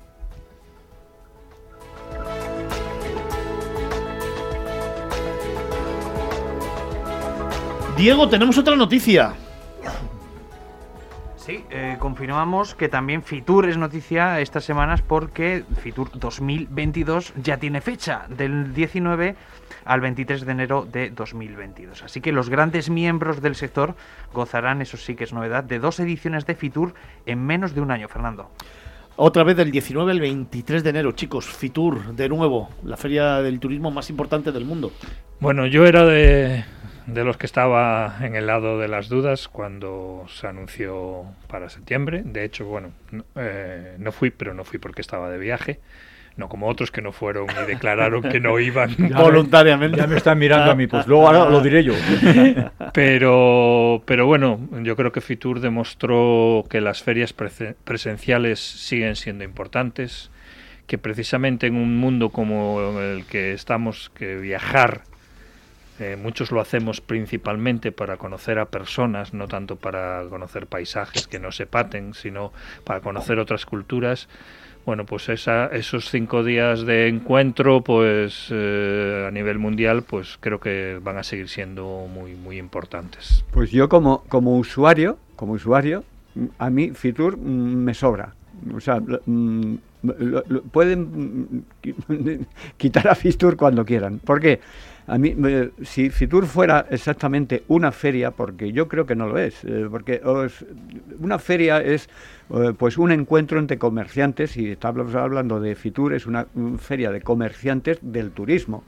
Diego, 7.98 8.28
tenemos 8.28 8.58
otra 8.58 8.76
noticia. 8.76 9.36
Sí, 11.52 11.66
eh, 11.70 11.98
confirmamos 12.00 12.76
que 12.76 12.88
también 12.88 13.24
Fitur 13.24 13.68
es 13.68 13.76
noticia 13.76 14.40
estas 14.40 14.64
semanas 14.64 15.02
porque 15.02 15.66
Fitur 15.82 16.10
2022 16.14 17.34
ya 17.44 17.58
tiene 17.58 17.82
fecha, 17.82 18.26
del 18.30 18.74
19 18.74 19.36
al 19.84 20.00
23 20.00 20.46
de 20.46 20.52
enero 20.54 20.88
de 20.90 21.10
2022. 21.10 22.04
Así 22.04 22.22
que 22.22 22.32
los 22.32 22.50
grandes 22.50 22.90
miembros 22.90 23.42
del 23.42 23.56
sector 23.56 23.96
gozarán, 24.32 24.82
eso 24.82 24.96
sí 24.96 25.16
que 25.16 25.26
es 25.26 25.34
novedad, 25.34 25.66
de 25.66 25.80
dos 25.80 26.00
ediciones 26.00 26.46
de 26.46 26.56
Fitur 26.56 26.94
en 27.26 27.46
menos 27.46 27.76
de 27.76 27.82
un 27.82 27.92
año, 27.92 28.08
Fernando. 28.08 28.50
Otra 29.18 29.44
vez 29.44 29.58
del 29.58 29.72
19 29.72 30.10
al 30.10 30.22
23 30.22 30.86
de 30.86 30.90
enero, 30.90 31.12
chicos, 31.12 31.48
Fitur, 31.48 32.16
de 32.16 32.30
nuevo, 32.30 32.70
la 32.86 32.96
feria 32.96 33.42
del 33.42 33.60
turismo 33.60 33.92
más 33.92 34.10
importante 34.10 34.54
del 34.54 34.64
mundo. 34.64 34.94
Bueno, 35.42 35.68
yo 35.68 35.86
era 35.86 36.06
de, 36.06 36.64
de 37.14 37.24
los 37.24 37.38
que 37.38 37.46
estaba 37.46 38.18
en 38.22 38.36
el 38.36 38.48
lado 38.48 38.80
de 38.80 38.88
las 38.88 39.10
dudas 39.10 39.48
cuando 39.48 40.26
se 40.30 40.48
anunció 40.48 41.26
para 41.48 41.70
septiembre. 41.70 42.22
De 42.24 42.44
hecho, 42.44 42.66
bueno, 42.66 42.92
no, 43.12 43.26
eh, 43.36 43.96
no 43.98 44.12
fui, 44.12 44.30
pero 44.30 44.54
no 44.54 44.64
fui 44.64 44.80
porque 44.80 45.02
estaba 45.02 45.30
de 45.30 45.38
viaje. 45.38 45.80
No 46.38 46.48
como 46.48 46.70
otros 46.70 46.92
que 46.92 47.02
no 47.02 47.12
fueron 47.12 47.48
y 47.50 47.68
declararon 47.68 48.24
que 48.24 48.40
no 48.40 48.58
iban 48.58 48.96
voluntariamente. 49.16 49.98
Ya 49.98 50.08
me 50.08 50.16
están 50.16 50.40
mirando 50.40 50.72
a 50.72 50.76
mí, 50.76 50.88
pues 50.88 51.06
luego 51.06 51.28
ahora 51.28 51.50
lo 51.50 51.60
diré 51.62 51.84
yo. 51.84 51.94
Pero, 52.94 54.04
pero 54.06 54.26
bueno, 54.26 54.60
yo 54.82 54.98
creo 54.98 55.14
que 55.14 55.22
Fitur 55.22 55.62
demostró 55.62 56.66
que 56.70 56.82
las 56.82 57.02
ferias 57.02 57.34
presenciales 57.34 58.60
siguen 58.60 59.16
siendo 59.16 59.46
importantes, 59.46 60.30
que 60.88 60.98
precisamente 60.98 61.68
en 61.68 61.76
un 61.76 61.96
mundo 61.96 62.32
como 62.32 63.00
el 63.00 63.24
que 63.26 63.54
estamos, 63.54 64.12
que 64.14 64.36
viajar 64.36 65.04
eh, 66.02 66.16
muchos 66.16 66.52
lo 66.52 66.60
hacemos 66.60 67.00
principalmente 67.00 67.92
para 67.92 68.18
conocer 68.18 68.58
a 68.58 68.66
personas, 68.66 69.36
no 69.36 69.48
tanto 69.48 69.76
para 69.76 70.24
conocer 70.30 70.66
paisajes 70.66 71.28
que 71.28 71.38
no 71.40 71.52
se 71.52 71.68
paten, 71.68 72.16
sino 72.16 72.52
para 72.84 73.02
conocer 73.02 73.38
otras 73.38 73.68
culturas. 73.68 74.28
Bueno, 74.84 75.06
pues 75.06 75.30
esa, 75.30 75.68
esos 75.68 76.10
cinco 76.10 76.44
días 76.44 76.88
de 76.88 77.08
encuentro, 77.08 77.82
pues 77.82 78.48
eh, 78.50 79.26
a 79.28 79.32
nivel 79.32 79.60
mundial, 79.60 80.02
pues 80.02 80.38
creo 80.40 80.60
que 80.60 81.00
van 81.04 81.20
a 81.20 81.24
seguir 81.24 81.50
siendo 81.50 82.08
muy 82.12 82.34
muy 82.34 82.58
importantes. 82.58 83.46
Pues 83.52 83.70
yo 83.70 83.88
como 83.88 84.24
como 84.24 84.58
usuario, 84.58 85.20
como 85.36 85.54
usuario, 85.54 86.04
a 86.58 86.72
mí 86.72 86.92
Fitur 86.92 87.38
mm, 87.38 87.76
me 87.84 87.94
sobra. 87.94 88.34
O 88.76 88.80
sea, 88.80 89.00
mm, 89.00 89.76
pueden 90.72 91.64
mm, 92.08 92.46
quitar 92.78 93.08
a 93.08 93.14
Fitur 93.14 93.56
cuando 93.56 93.86
quieran. 93.86 94.18
¿Por 94.18 94.40
qué? 94.40 94.62
A 95.08 95.18
mí, 95.18 95.36
si 95.84 96.10
Fitur 96.10 96.46
fuera 96.46 96.86
exactamente 96.90 97.64
una 97.68 97.92
feria, 97.92 98.32
porque 98.32 98.72
yo 98.72 98.88
creo 98.88 99.06
que 99.06 99.16
no 99.16 99.28
lo 99.28 99.38
es, 99.38 99.64
eh, 99.64 99.88
porque 99.90 100.22
una 101.20 101.40
feria 101.40 101.82
es 101.82 102.08
eh, 102.54 102.74
pues 102.78 102.98
un 102.98 103.12
encuentro 103.12 103.60
entre 103.60 103.78
comerciantes, 103.78 104.56
y 104.58 104.72
estamos 104.72 105.16
hablando 105.16 105.60
de 105.60 105.76
Fitur, 105.76 106.14
es 106.14 106.28
una, 106.28 106.48
feria 106.78 107.12
de 107.12 107.22
comerciantes 107.22 108.00
del 108.02 108.32
turismo. 108.32 108.84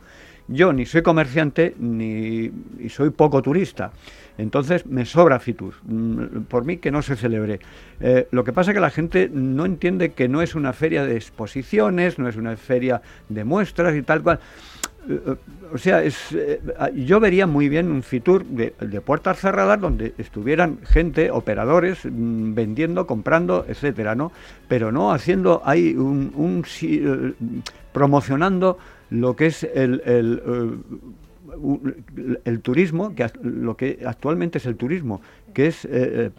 Yo 0.48 0.74
ni 0.74 0.86
soy 0.86 1.01
comerciante 1.01 1.74
ni 1.79 2.51
y 2.79 2.89
soy 2.89 3.12
poco 3.12 3.41
turista. 3.41 3.93
Entonces 4.38 4.86
me 4.86 5.05
sobra 5.05 5.39
Fitur. 5.39 5.75
Mm, 5.84 6.43
por 6.50 6.65
mí 6.65 6.77
que 6.77 6.91
no 6.91 7.01
se 7.01 7.15
celebre. 7.15 7.60
Eh, 8.01 8.27
lo 8.32 8.43
que 8.43 8.51
pasa 8.51 8.72
es 8.72 8.75
que 8.75 8.82
la 8.82 8.89
gente 8.89 9.29
no 9.32 9.65
entiende 9.65 10.12
que 10.12 10.27
no 10.27 10.41
es 10.41 10.53
una 10.53 10.74
feria 10.74 11.05
de 11.05 11.15
exposiciones, 11.15 12.20
no 12.20 12.27
es 12.27 12.36
una 12.36 12.58
feria 12.58 13.01
de 13.29 13.43
muestras 13.46 13.96
y 13.96 14.01
tal 14.01 14.22
cual 14.22 14.39
o 15.74 15.77
sea, 15.77 16.03
es, 16.03 16.31
eh, 16.31 16.62
yo 16.95 17.19
vería 17.19 17.48
muy 17.48 17.67
bien 17.69 17.91
un 17.91 18.03
Fitur 18.03 18.45
de, 18.45 18.72
puertas 19.01 19.39
cerradas 19.39 19.79
donde 19.79 20.13
estuvieran 20.17 20.79
gente, 20.83 21.31
operadores, 21.31 22.05
mm, 22.05 22.53
vendiendo, 22.53 23.07
comprando, 23.07 23.65
etcétera, 23.67 24.15
¿no? 24.15 24.31
Pero 24.67 24.91
no 24.91 25.12
haciendo 25.12 25.62
ahí 25.65 25.95
un, 25.95 26.63
eh, 26.81 27.33
promocionando 27.91 28.77
lo 29.10 29.36
que 29.36 29.48
es 29.48 29.63
el, 29.63 30.01
el, 30.05 30.41
eh, 32.45 32.57
turismo, 32.60 33.13
que 33.15 33.29
lo 33.41 33.75
que 33.75 34.00
actualmente 34.05 34.57
es 34.60 34.65
el 34.65 34.75
turismo, 34.75 35.22
que 35.53 35.67
es 35.67 35.88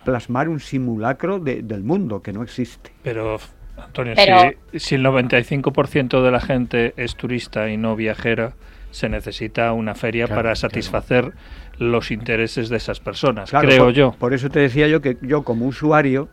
plasmar 0.04 0.48
un 0.48 0.60
simulacro 0.60 1.38
del 1.38 1.84
mundo 1.84 2.22
que 2.22 2.32
no 2.32 2.42
existe. 2.42 2.90
Pero 3.02 3.38
Antonio, 3.76 4.14
si, 4.74 4.94
el 4.94 5.04
95% 5.04 6.22
de 6.22 6.30
la 6.30 6.40
gente 6.40 6.94
es 6.96 7.16
turista 7.16 7.68
y 7.68 7.76
no 7.76 7.96
viajera, 7.96 8.52
se 8.90 9.08
necesita 9.08 9.72
una 9.72 9.94
feria 9.94 10.28
para 10.28 10.54
satisfacer 10.54 11.32
los 11.78 12.10
intereses 12.10 12.68
de 12.68 12.76
esas 12.76 13.00
personas, 13.00 13.50
creo 13.50 13.90
yo. 13.90 14.12
Por 14.12 14.32
eso 14.32 14.48
te 14.50 14.60
decía 14.60 14.86
yo 14.86 15.00
que 15.00 15.16
yo 15.20 15.42
como 15.42 15.66
usuario, 15.66 16.28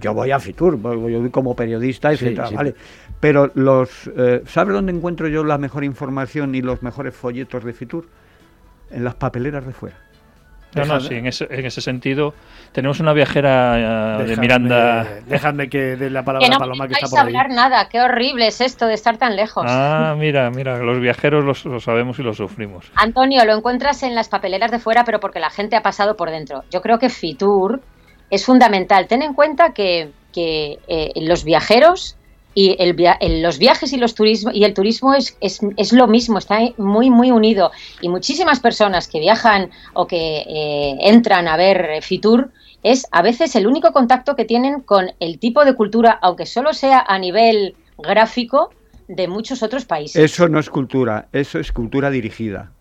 yo 0.00 0.14
voy 0.14 0.30
a 0.30 0.40
Fitur, 0.40 0.80
yo 0.80 1.20
voy 1.20 1.30
como 1.30 1.54
periodista, 1.54 2.12
etcétera, 2.12 2.50
vale. 2.50 2.74
Pero 3.20 3.50
los, 3.54 4.10
eh, 4.16 4.42
¿sabes 4.46 4.74
dónde 4.74 4.92
encuentro 4.92 5.28
yo 5.28 5.44
la 5.44 5.58
mejor 5.58 5.84
información 5.84 6.54
y 6.54 6.62
los 6.62 6.82
mejores 6.82 7.14
folletos 7.14 7.62
de 7.62 7.74
Fitur? 7.74 8.08
En 8.90 9.04
las 9.04 9.14
papeleras 9.14 9.66
de 9.66 9.72
fuera. 9.72 9.96
No, 10.74 10.84
no, 10.84 11.00
sí, 11.00 11.14
en 11.14 11.26
ese, 11.26 11.46
en 11.50 11.66
ese 11.66 11.80
sentido 11.80 12.32
tenemos 12.72 13.00
una 13.00 13.12
viajera 13.12 14.20
eh, 14.20 14.24
de 14.24 14.36
Miranda. 14.36 15.04
Déjame 15.26 15.68
que 15.68 15.96
de 15.96 16.10
la 16.10 16.22
palabra 16.22 16.46
que 16.46 16.52
no 16.52 16.58
Paloma 16.58 16.86
que 16.86 16.94
está 16.94 17.08
por 17.08 17.18
hablar 17.18 17.48
nada, 17.50 17.88
qué 17.88 18.00
horrible 18.00 18.46
es 18.46 18.60
esto 18.60 18.86
de 18.86 18.94
estar 18.94 19.16
tan 19.18 19.34
lejos. 19.34 19.64
Ah, 19.66 20.14
mira, 20.16 20.50
mira, 20.50 20.78
los 20.78 21.00
viajeros 21.00 21.64
lo 21.64 21.80
sabemos 21.80 22.18
y 22.18 22.22
lo 22.22 22.32
sufrimos. 22.32 22.90
Antonio, 22.94 23.44
lo 23.44 23.54
encuentras 23.56 24.02
en 24.02 24.14
las 24.14 24.28
papeleras 24.28 24.70
de 24.70 24.78
fuera, 24.78 25.04
pero 25.04 25.18
porque 25.18 25.40
la 25.40 25.50
gente 25.50 25.76
ha 25.76 25.82
pasado 25.82 26.14
por 26.16 26.30
dentro. 26.30 26.62
Yo 26.70 26.80
creo 26.80 26.98
que 26.98 27.08
Fitur 27.08 27.80
es 28.30 28.46
fundamental. 28.46 29.08
Ten 29.08 29.22
en 29.22 29.34
cuenta 29.34 29.72
que, 29.72 30.10
que 30.32 30.78
eh, 30.86 31.10
los 31.16 31.44
viajeros 31.44 32.16
y 32.54 32.76
el, 32.78 33.42
los 33.42 33.58
viajes 33.58 33.92
y 33.92 33.96
los 33.96 34.14
turismo 34.14 34.50
y 34.52 34.64
el 34.64 34.74
turismo 34.74 35.14
es, 35.14 35.36
es, 35.40 35.60
es, 35.76 35.92
lo 35.92 36.06
mismo, 36.06 36.38
está 36.38 36.58
muy 36.76 37.10
muy 37.10 37.30
unido 37.30 37.70
y 38.00 38.08
muchísimas 38.08 38.60
personas 38.60 39.08
que 39.08 39.20
viajan 39.20 39.70
o 39.94 40.06
que 40.06 40.44
eh, 40.48 40.96
entran 41.00 41.48
a 41.48 41.56
ver 41.56 42.02
Fitur 42.02 42.50
es 42.82 43.06
a 43.12 43.22
veces 43.22 43.54
el 43.56 43.66
único 43.66 43.92
contacto 43.92 44.36
que 44.36 44.44
tienen 44.44 44.80
con 44.80 45.10
el 45.20 45.38
tipo 45.38 45.64
de 45.64 45.74
cultura, 45.74 46.18
aunque 46.22 46.46
solo 46.46 46.72
sea 46.72 47.04
a 47.06 47.18
nivel 47.18 47.76
gráfico, 47.98 48.70
de 49.10 49.26
muchos 49.26 49.62
otros 49.62 49.84
países. 49.84 50.22
Eso 50.22 50.48
no 50.48 50.60
es 50.60 50.70
cultura, 50.70 51.28
eso 51.32 51.58
es 51.58 51.72
cultura 51.72 52.10
dirigida. 52.10 52.72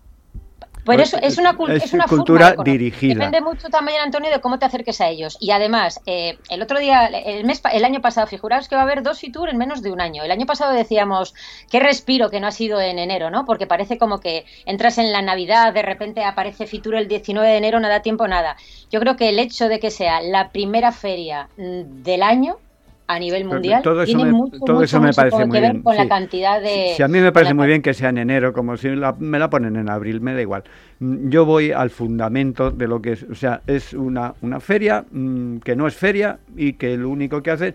Pero 0.85 1.03
eso 1.03 1.17
es 1.21 1.37
una, 1.37 1.55
es 1.73 1.93
una 1.93 2.05
cultura 2.05 2.55
dirigida. 2.63 3.13
Depende 3.13 3.41
mucho 3.41 3.69
también, 3.69 4.01
Antonio, 4.01 4.31
de 4.31 4.41
cómo 4.41 4.59
te 4.59 4.65
acerques 4.65 5.01
a 5.01 5.09
ellos. 5.09 5.37
Y 5.39 5.51
además, 5.51 6.01
eh, 6.05 6.37
el 6.49 6.61
otro 6.61 6.79
día, 6.79 7.05
el 7.07 7.45
mes, 7.45 7.61
el 7.71 7.85
año 7.85 8.01
pasado, 8.01 8.27
figuraos 8.27 8.67
que 8.67 8.75
va 8.75 8.81
a 8.81 8.83
haber 8.85 9.03
dos 9.03 9.19
Fitur 9.19 9.49
en 9.49 9.57
menos 9.57 9.81
de 9.81 9.91
un 9.91 10.01
año. 10.01 10.23
El 10.23 10.31
año 10.31 10.45
pasado 10.45 10.73
decíamos, 10.73 11.33
qué 11.69 11.79
respiro 11.79 12.29
que 12.29 12.39
no 12.39 12.47
ha 12.47 12.51
sido 12.51 12.79
en 12.81 12.99
enero, 12.99 13.29
¿no? 13.29 13.45
Porque 13.45 13.67
parece 13.67 13.97
como 13.97 14.19
que 14.19 14.45
entras 14.65 14.97
en 14.97 15.11
la 15.11 15.21
Navidad, 15.21 15.73
de 15.73 15.81
repente 15.81 16.23
aparece 16.23 16.67
Fitur 16.67 16.95
el 16.95 17.07
19 17.07 17.47
de 17.47 17.57
enero, 17.57 17.79
nada 17.79 18.01
tiempo, 18.01 18.27
nada. 18.27 18.55
Yo 18.91 18.99
creo 18.99 19.15
que 19.15 19.29
el 19.29 19.39
hecho 19.39 19.67
de 19.67 19.79
que 19.79 19.91
sea 19.91 20.21
la 20.21 20.49
primera 20.49 20.91
feria 20.91 21.49
mm, 21.57 22.03
del 22.03 22.23
año, 22.23 22.57
a 23.09 23.17
nivel 23.17 23.43
mundial 23.43 23.81
todo 23.81 24.03
eso 24.03 24.17
me, 24.19 24.31
mucho, 24.31 24.59
todo 24.59 24.83
eso 24.83 25.01
me 25.01 25.11
parece 25.11 25.43
muy 25.43 25.59
bien. 25.59 25.81
con 25.81 25.95
la 25.95 26.07
cantidad 26.07 26.61
de... 26.61 26.93
Si, 26.95 27.01
a 27.01 27.07
mí 27.07 27.19
me 27.19 27.31
parece 27.31 27.55
muy 27.55 27.65
bien 27.65 27.81
que 27.81 27.95
sea 27.95 28.09
en 28.09 28.19
enero, 28.19 28.53
como 28.53 28.77
si 28.77 28.87
me 28.87 29.39
la 29.39 29.49
ponen 29.49 29.77
en 29.77 29.89
abril, 29.89 30.21
me 30.21 30.35
da 30.35 30.41
igual. 30.41 30.63
Mm, 30.99 31.29
yo 31.29 31.43
voy 31.43 31.71
al 31.71 31.89
fundamento 31.89 32.69
de 32.69 32.87
lo 32.87 33.01
que 33.01 33.13
es, 33.13 33.23
o 33.23 33.33
sea, 33.33 33.61
es 33.65 33.93
una, 33.93 34.35
una 34.41 34.59
feria 34.59 35.05
mm, 35.09 35.57
que 35.57 35.75
no 35.75 35.87
es 35.87 35.95
feria 35.95 36.37
y 36.55 36.73
que 36.73 36.97
lo 36.97 37.09
único 37.09 37.41
que 37.41 37.49
hace 37.49 37.73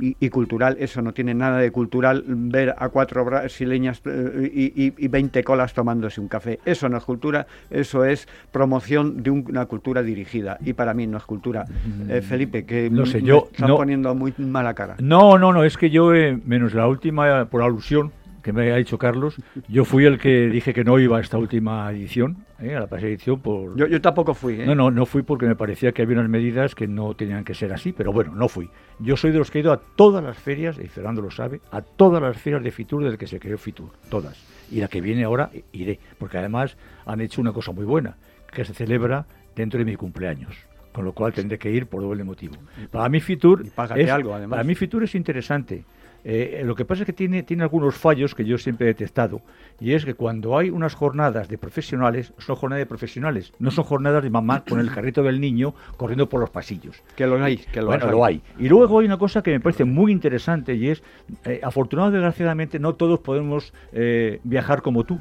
y, 0.00 0.28
cultural, 0.30 0.76
eso 0.78 1.02
no 1.02 1.12
tiene 1.12 1.34
nada 1.34 1.58
de 1.58 1.70
cultural 1.70 2.24
ver 2.26 2.74
a 2.76 2.88
cuatro 2.88 3.24
brasileñas 3.24 4.00
eh, 4.04 4.50
y, 4.52 4.92
y, 4.96 5.08
20 5.08 5.42
colas 5.44 5.72
tomándose 5.74 6.20
un 6.20 6.28
café. 6.28 6.58
Eso 6.64 6.88
no 6.88 6.96
es 6.96 7.04
cultura, 7.04 7.46
eso 7.70 8.04
es 8.04 8.28
promoción 8.52 9.22
de 9.22 9.30
una 9.30 9.66
cultura 9.66 10.02
dirigida. 10.02 10.58
Y 10.64 10.72
para 10.72 10.94
mí 10.94 11.06
no 11.06 11.18
es 11.18 11.24
cultura. 11.24 11.64
Eh, 12.08 12.22
Felipe, 12.22 12.64
que 12.64 12.90
no 12.90 13.06
sé, 13.06 13.22
yo 13.22 13.48
están 13.50 13.68
poniendo 13.68 14.14
muy 14.14 14.32
mala 14.38 14.74
cara. 14.74 14.96
No, 15.00 15.38
no, 15.38 15.52
no, 15.52 15.64
es 15.64 15.76
que 15.76 15.90
yo, 15.90 16.14
eh, 16.14 16.38
menos 16.44 16.74
la 16.74 16.86
última, 16.86 17.46
por 17.46 17.62
alusión, 17.62 18.12
que 18.42 18.52
me 18.52 18.72
ha 18.72 18.76
dicho 18.76 18.98
Carlos, 18.98 19.36
yo 19.68 19.84
fui 19.84 20.04
el 20.04 20.18
que 20.18 20.48
dije 20.48 20.72
que 20.72 20.84
no 20.84 20.98
iba 20.98 21.18
a 21.18 21.20
esta 21.20 21.38
última 21.38 21.90
edición, 21.90 22.44
¿eh? 22.60 22.74
a 22.74 22.80
la 22.80 22.86
pasada 22.86 23.08
edición. 23.08 23.40
Por... 23.40 23.76
Yo, 23.76 23.86
yo 23.86 24.00
tampoco 24.00 24.34
fui. 24.34 24.60
¿eh? 24.60 24.66
No, 24.66 24.74
no, 24.74 24.90
no 24.90 25.06
fui 25.06 25.22
porque 25.22 25.46
me 25.46 25.56
parecía 25.56 25.92
que 25.92 26.02
había 26.02 26.18
unas 26.18 26.30
medidas 26.30 26.74
que 26.74 26.86
no 26.86 27.14
tenían 27.14 27.44
que 27.44 27.54
ser 27.54 27.72
así, 27.72 27.92
pero 27.92 28.12
bueno, 28.12 28.34
no 28.34 28.48
fui. 28.48 28.70
Yo 28.98 29.16
soy 29.16 29.32
de 29.32 29.38
los 29.38 29.50
que 29.50 29.58
he 29.58 29.62
ido 29.62 29.72
a 29.72 29.80
todas 29.80 30.22
las 30.22 30.38
ferias, 30.38 30.78
y 30.78 30.88
Fernando 30.88 31.22
lo 31.22 31.30
sabe, 31.30 31.60
a 31.70 31.82
todas 31.82 32.22
las 32.22 32.36
ferias 32.36 32.62
de 32.62 32.70
Fitur 32.70 33.04
desde 33.04 33.18
que 33.18 33.26
se 33.26 33.38
creó 33.38 33.58
Fitur, 33.58 33.90
todas. 34.08 34.44
Y 34.70 34.80
la 34.80 34.88
que 34.88 35.00
viene 35.00 35.24
ahora 35.24 35.50
iré, 35.72 35.98
porque 36.18 36.38
además 36.38 36.76
han 37.06 37.20
hecho 37.20 37.40
una 37.40 37.52
cosa 37.52 37.72
muy 37.72 37.84
buena, 37.84 38.16
que 38.52 38.64
se 38.64 38.74
celebra 38.74 39.26
dentro 39.54 39.78
de 39.78 39.84
mi 39.84 39.96
cumpleaños 39.96 40.56
con 40.90 41.04
lo 41.04 41.12
cual 41.12 41.32
tendré 41.32 41.58
que 41.58 41.70
ir 41.70 41.86
por 41.86 42.02
doble 42.02 42.24
motivo. 42.24 42.56
Para 42.90 43.08
mí 43.08 43.20
Fitur, 43.20 43.64
es, 43.94 44.10
algo, 44.10 44.36
para 44.48 44.64
mí 44.64 44.74
Fitur 44.74 45.04
es 45.04 45.14
interesante 45.14 45.84
Eh, 46.30 46.60
lo 46.62 46.74
que 46.74 46.84
pasa 46.84 47.04
es 47.04 47.06
que 47.06 47.14
tiene, 47.14 47.42
tiene 47.42 47.62
algunos 47.62 47.94
fallos 47.94 48.34
que 48.34 48.44
yo 48.44 48.58
siempre 48.58 48.84
he 48.84 48.88
detectado. 48.88 49.40
Y 49.80 49.94
es 49.94 50.04
que 50.04 50.12
cuando 50.12 50.58
hay 50.58 50.68
unas 50.68 50.94
jornadas 50.94 51.48
de 51.48 51.56
profesionales, 51.56 52.34
son 52.36 52.54
jornadas 52.54 52.82
de 52.82 52.86
profesionales, 52.86 53.54
no 53.58 53.70
son 53.70 53.84
jornadas 53.84 54.22
de 54.22 54.28
mamá 54.28 54.62
con 54.68 54.78
el 54.78 54.92
carrito 54.92 55.22
del 55.22 55.40
niño 55.40 55.74
corriendo 55.96 56.28
por 56.28 56.40
los 56.40 56.50
pasillos. 56.50 57.02
Que 57.16 57.26
lo 57.26 57.42
hay, 57.42 57.56
que 57.56 57.80
lo, 57.80 57.86
Bueno, 57.86 58.04
hay. 58.04 58.10
lo 58.10 58.24
hay. 58.26 58.42
Y 58.58 58.68
luego 58.68 58.98
hay 58.98 59.06
una 59.06 59.16
cosa 59.16 59.42
que 59.42 59.52
me 59.52 59.60
parece 59.60 59.84
muy 59.84 60.12
interesante 60.12 60.74
y 60.74 60.90
es, 60.90 61.02
eh, 61.46 61.60
afortunadamente, 61.62 62.18
desgraciadamente, 62.18 62.78
no 62.78 62.94
todos 62.94 63.20
podemos 63.20 63.72
eh, 63.92 64.40
viajar 64.44 64.82
como 64.82 65.04
tú. 65.04 65.18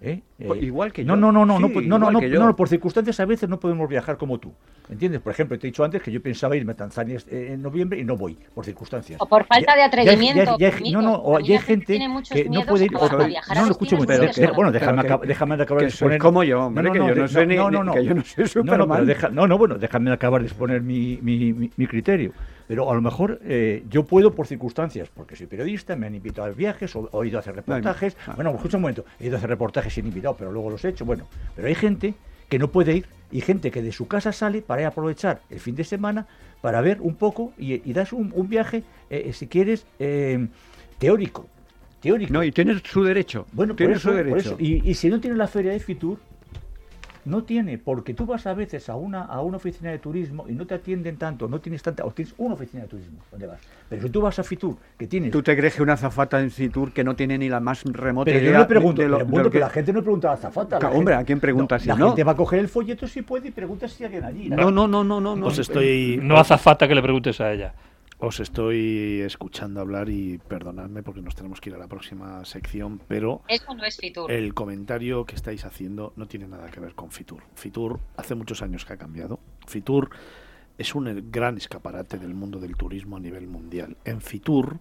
¿eh? 0.00 0.22
Pues 0.38 0.60
Eh, 0.60 0.66
igual 0.66 0.92
que 0.92 1.02
no, 1.02 1.14
yo. 1.14 1.20
No, 1.20 1.32
no, 1.32 1.46
no, 1.46 1.58
no, 1.58 1.68
Sí, 1.68 1.74
no, 1.86 1.98
no, 1.98 2.10
no, 2.10 2.20
no, 2.20 2.56
por 2.56 2.68
circunstancias 2.68 3.18
a 3.20 3.24
veces 3.24 3.48
no 3.48 3.58
podemos 3.58 3.88
viajar 3.88 4.18
como 4.18 4.38
tú. 4.38 4.52
¿Entiendes? 4.90 5.22
Por 5.22 5.32
ejemplo, 5.32 5.58
te 5.58 5.66
he 5.66 5.70
dicho 5.70 5.82
antes 5.82 6.02
que 6.02 6.12
yo 6.12 6.20
pensaba 6.22 6.54
irme 6.56 6.72
a 6.72 6.76
Tanzania 6.76 7.18
eh, 7.30 7.52
en 7.54 7.62
noviembre 7.62 7.98
y 7.98 8.04
no 8.04 8.16
voy, 8.18 8.36
por 8.54 8.64
circunstancias. 8.66 9.18
O 9.20 9.26
por 9.26 9.44
falta 9.46 9.72
de 9.72 9.78
Ya- 9.78 9.82
ya- 9.82 9.86
atrevimiento. 9.86 10.56
ya- 10.58 10.70
ya- 10.70 10.76
mito. 10.78 11.00
no, 11.00 11.08
no, 11.08 11.14
o 11.14 11.36
hay 11.38 11.58
gente 11.58 11.98
que 11.98 12.48
no 12.50 12.62
puede 12.66 12.84
ir. 12.84 12.94
o- 12.96 13.08
no, 13.08 13.18
no, 13.18 13.24
destinos 13.24 13.70
escúchame, 13.70 14.06
pero, 14.06 14.24
muy 14.24 14.32
pero, 14.36 14.54
bueno, 14.54 14.72
déjame, 14.72 15.02
Pero 15.02 15.14
acab- 15.16 15.20
que- 15.22 15.26
déjame 15.28 15.54
acabar 15.54 15.82
de 15.82 15.88
exponer. 15.88 16.18
como 16.20 16.44
yo, 16.44 16.66
hombre, 16.66 16.90
que 16.92 16.98
yo 16.98 17.14
no 17.14 17.28
soy 17.28 17.46
ni- 17.46 17.56
no, 17.56 17.70
no, 17.70 17.94
que 17.94 18.04
yo 18.04 18.14
no 18.14 18.22
soy 18.22 18.34
pero 18.36 18.46
Superman. 18.84 19.16
no, 19.32 19.46
no, 19.46 19.56
bueno, 19.58 19.78
déjame 19.78 20.12
acabar 20.12 20.42
de 20.42 20.48
exponer 20.48 20.82
mi, 20.82 21.18
mi, 21.22 21.52
mi- 21.54 21.70
mi 21.76 21.86
criterio. 21.86 22.32
Pero 22.68 22.90
a 22.90 22.94
lo 22.96 23.00
mejor 23.00 23.38
eh, 23.44 23.84
yo 23.88 24.04
puedo 24.04 24.34
por 24.34 24.48
circunstancias, 24.48 25.08
porque 25.14 25.36
soy 25.36 25.46
periodista, 25.46 25.94
me 25.94 26.08
han 26.08 26.16
invitado 26.16 26.48
a 26.48 26.50
viajes, 26.50 26.96
o, 26.96 27.08
o 27.12 27.22
he 27.22 27.28
ido 27.28 27.38
a 27.38 27.40
hacer 27.40 27.54
reportajes. 27.54 28.16
Ah. 28.26 28.32
Bueno, 28.34 28.50
escucha 28.50 28.76
un 28.76 28.80
momento, 28.82 29.04
he 29.20 29.26
ido 29.28 29.36
a 29.36 29.38
hacer 29.38 29.48
reportajes 29.50 29.92
sin 29.94 30.04
pero 30.34 30.50
luego 30.50 30.70
los 30.70 30.84
he 30.84 30.88
hecho. 30.88 31.04
Bueno, 31.04 31.28
pero 31.54 31.68
hay 31.68 31.74
gente 31.74 32.14
que 32.48 32.58
no 32.58 32.70
puede 32.72 32.96
ir 32.96 33.06
y 33.30 33.40
gente 33.40 33.70
que 33.70 33.82
de 33.82 33.92
su 33.92 34.06
casa 34.08 34.32
sale 34.32 34.62
para 34.62 34.82
ir 34.82 34.86
a 34.86 34.88
aprovechar 34.88 35.40
el 35.50 35.60
fin 35.60 35.74
de 35.76 35.84
semana 35.84 36.26
para 36.62 36.80
ver 36.80 37.00
un 37.00 37.14
poco 37.14 37.52
y, 37.58 37.74
y 37.88 37.92
das 37.92 38.12
un, 38.12 38.32
un 38.34 38.48
viaje, 38.48 38.82
eh, 39.10 39.32
si 39.32 39.46
quieres, 39.46 39.84
eh, 39.98 40.46
teórico. 40.98 41.46
Teórico. 42.00 42.32
No, 42.32 42.42
y 42.44 42.52
tienes 42.52 42.82
su 42.84 43.02
derecho. 43.02 43.46
Bueno, 43.52 43.72
por 43.72 43.78
tienes 43.78 43.98
eso, 43.98 44.10
su 44.10 44.14
por 44.16 44.24
derecho. 44.24 44.38
eso. 44.50 44.56
Y, 44.58 44.88
y 44.88 44.94
si 44.94 45.08
no 45.08 45.20
tiene 45.20 45.36
la 45.36 45.48
feria 45.48 45.72
de 45.72 45.80
Fitur, 45.80 46.18
no 47.26 47.44
tiene, 47.44 47.76
porque 47.76 48.14
tú 48.14 48.24
vas 48.24 48.46
a 48.46 48.54
veces 48.54 48.88
a 48.88 48.96
una, 48.96 49.22
a 49.22 49.40
una 49.42 49.56
oficina 49.58 49.90
de 49.90 49.98
turismo 49.98 50.46
y 50.48 50.52
no 50.52 50.66
te 50.66 50.74
atienden 50.74 51.16
tanto, 51.16 51.48
no 51.48 51.60
tienes 51.60 51.82
tanta, 51.82 52.04
o 52.04 52.10
tienes 52.12 52.32
una 52.38 52.54
oficina 52.54 52.84
de 52.84 52.88
turismo, 52.88 53.18
¿dónde 53.30 53.46
vas? 53.48 53.58
Pero 53.88 54.02
si 54.02 54.10
tú 54.10 54.20
vas 54.20 54.38
a 54.38 54.42
Fitur, 54.44 54.76
que 54.98 55.06
tienes... 55.06 55.30
¿Tú 55.32 55.42
te 55.42 55.56
crees 55.56 55.74
que 55.74 55.82
una 55.82 55.92
azafata 55.94 56.40
en 56.40 56.50
Fitur 56.50 56.92
que 56.92 57.04
no 57.04 57.14
tiene 57.14 57.36
ni 57.36 57.48
la 57.48 57.60
más 57.60 57.82
remota 57.84 58.30
pero 58.30 58.40
yo 58.44 58.58
le 58.58 58.64
pregunto, 58.64 59.02
de 59.02 59.08
lo- 59.08 59.18
de 59.18 59.50
que- 59.50 59.58
la 59.60 59.70
gente 59.70 59.92
no 59.92 60.02
pregunta 60.02 60.28
a 60.28 60.30
la 60.32 60.34
azafata. 60.38 60.76
la 60.76 60.80
Ca- 60.80 60.86
gente- 60.88 60.98
hombre, 60.98 61.14
¿a 61.16 61.24
quién 61.24 61.40
pregunta 61.40 61.78
si 61.78 61.88
La 61.88 61.96
no? 61.96 62.06
gente 62.08 62.24
va 62.24 62.32
a 62.32 62.36
coger 62.36 62.60
el 62.60 62.68
folleto 62.68 63.06
si 63.06 63.22
puede 63.22 63.48
y 63.48 63.50
pregunta 63.50 63.86
si 63.88 64.04
hay 64.04 64.14
alguien 64.16 64.24
allí. 64.24 64.48
No, 64.48 64.70
no, 64.70 64.86
no, 64.88 65.04
no, 65.04 65.20
no. 65.20 65.36
no. 65.36 65.46
Os 65.46 65.58
estoy, 65.58 66.18
No 66.22 66.36
que 66.88 66.94
le 66.94 67.02
preguntes 67.02 67.40
a 67.40 67.52
ella. 67.52 67.74
Os 68.18 68.40
estoy 68.40 69.20
escuchando 69.20 69.80
hablar 69.80 70.08
y 70.08 70.38
perdonadme 70.38 71.02
porque 71.02 71.20
nos 71.20 71.34
tenemos 71.34 71.60
que 71.60 71.70
ir 71.70 71.76
a 71.76 71.78
la 71.78 71.86
próxima 71.88 72.44
sección, 72.44 73.00
pero 73.08 73.42
Eso 73.48 73.74
no 73.74 73.84
es 73.84 73.96
Fitur. 73.98 74.30
el 74.32 74.54
comentario 74.54 75.26
que 75.26 75.34
estáis 75.34 75.64
haciendo 75.64 76.12
no 76.16 76.26
tiene 76.26 76.48
nada 76.48 76.70
que 76.70 76.80
ver 76.80 76.94
con 76.94 77.10
Fitur. 77.10 77.42
Fitur 77.54 78.00
hace 78.16 78.34
muchos 78.34 78.62
años 78.62 78.84
que 78.84 78.94
ha 78.94 78.96
cambiado. 78.96 79.38
Fitur 79.66 80.10
es 80.78 80.94
un 80.94 81.30
gran 81.30 81.56
escaparate 81.58 82.18
del 82.18 82.34
mundo 82.34 82.58
del 82.58 82.76
turismo 82.76 83.16
a 83.16 83.20
nivel 83.20 83.46
mundial. 83.48 83.96
En 84.04 84.20
Fitur, 84.20 84.78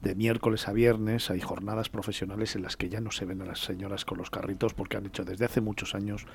de 0.00 0.14
miércoles 0.14 0.68
a 0.68 0.72
viernes, 0.72 1.30
hay 1.30 1.40
jornadas 1.40 1.88
profesionales 1.88 2.56
en 2.56 2.62
las 2.62 2.76
que 2.76 2.88
ya 2.88 3.00
no 3.00 3.10
se 3.10 3.24
ven 3.24 3.42
a 3.42 3.46
las 3.46 3.60
señoras 3.60 4.04
con 4.04 4.18
los 4.18 4.30
carritos 4.30 4.74
porque 4.74 4.96
han 4.96 5.06
hecho 5.06 5.24
desde 5.24 5.44
hace 5.44 5.60
muchos 5.60 5.94
años 5.94 6.26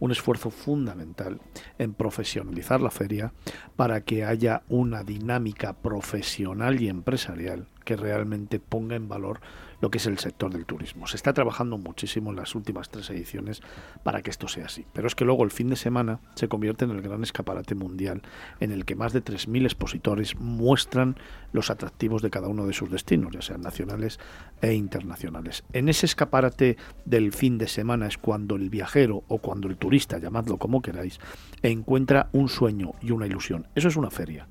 un 0.00 0.12
esfuerzo 0.12 0.50
fundamental 0.50 1.40
en 1.78 1.94
profesionalizar 1.94 2.80
la 2.80 2.90
feria 2.90 3.32
para 3.76 4.00
que 4.02 4.24
haya 4.24 4.62
una 4.68 5.04
dinámica 5.04 5.74
profesional 5.74 6.80
y 6.80 6.88
empresarial 6.88 7.66
que 7.88 7.96
realmente 7.96 8.60
ponga 8.60 8.96
en 8.96 9.08
valor 9.08 9.40
lo 9.80 9.90
que 9.90 9.96
es 9.96 10.04
el 10.04 10.18
sector 10.18 10.52
del 10.52 10.66
turismo. 10.66 11.06
Se 11.06 11.16
está 11.16 11.32
trabajando 11.32 11.78
muchísimo 11.78 12.28
en 12.28 12.36
las 12.36 12.54
últimas 12.54 12.90
tres 12.90 13.08
ediciones 13.08 13.62
para 14.02 14.20
que 14.20 14.28
esto 14.28 14.46
sea 14.46 14.66
así. 14.66 14.84
Pero 14.92 15.06
es 15.06 15.14
que 15.14 15.24
luego 15.24 15.42
el 15.42 15.50
fin 15.50 15.70
de 15.70 15.76
semana 15.76 16.20
se 16.34 16.48
convierte 16.48 16.84
en 16.84 16.90
el 16.90 17.00
gran 17.00 17.22
escaparate 17.22 17.74
mundial 17.74 18.20
en 18.60 18.72
el 18.72 18.84
que 18.84 18.94
más 18.94 19.14
de 19.14 19.24
3.000 19.24 19.64
expositores 19.64 20.36
muestran 20.36 21.16
los 21.52 21.70
atractivos 21.70 22.20
de 22.20 22.28
cada 22.28 22.48
uno 22.48 22.66
de 22.66 22.74
sus 22.74 22.90
destinos, 22.90 23.32
ya 23.32 23.40
sean 23.40 23.62
nacionales 23.62 24.20
e 24.60 24.74
internacionales. 24.74 25.64
En 25.72 25.88
ese 25.88 26.04
escaparate 26.04 26.76
del 27.06 27.32
fin 27.32 27.56
de 27.56 27.68
semana 27.68 28.06
es 28.06 28.18
cuando 28.18 28.56
el 28.56 28.68
viajero 28.68 29.24
o 29.28 29.38
cuando 29.38 29.66
el 29.66 29.78
turista, 29.78 30.18
llamadlo 30.18 30.58
como 30.58 30.82
queráis, 30.82 31.20
encuentra 31.62 32.28
un 32.32 32.50
sueño 32.50 32.92
y 33.00 33.12
una 33.12 33.26
ilusión. 33.26 33.66
Eso 33.74 33.88
es 33.88 33.96
una 33.96 34.10
feria 34.10 34.46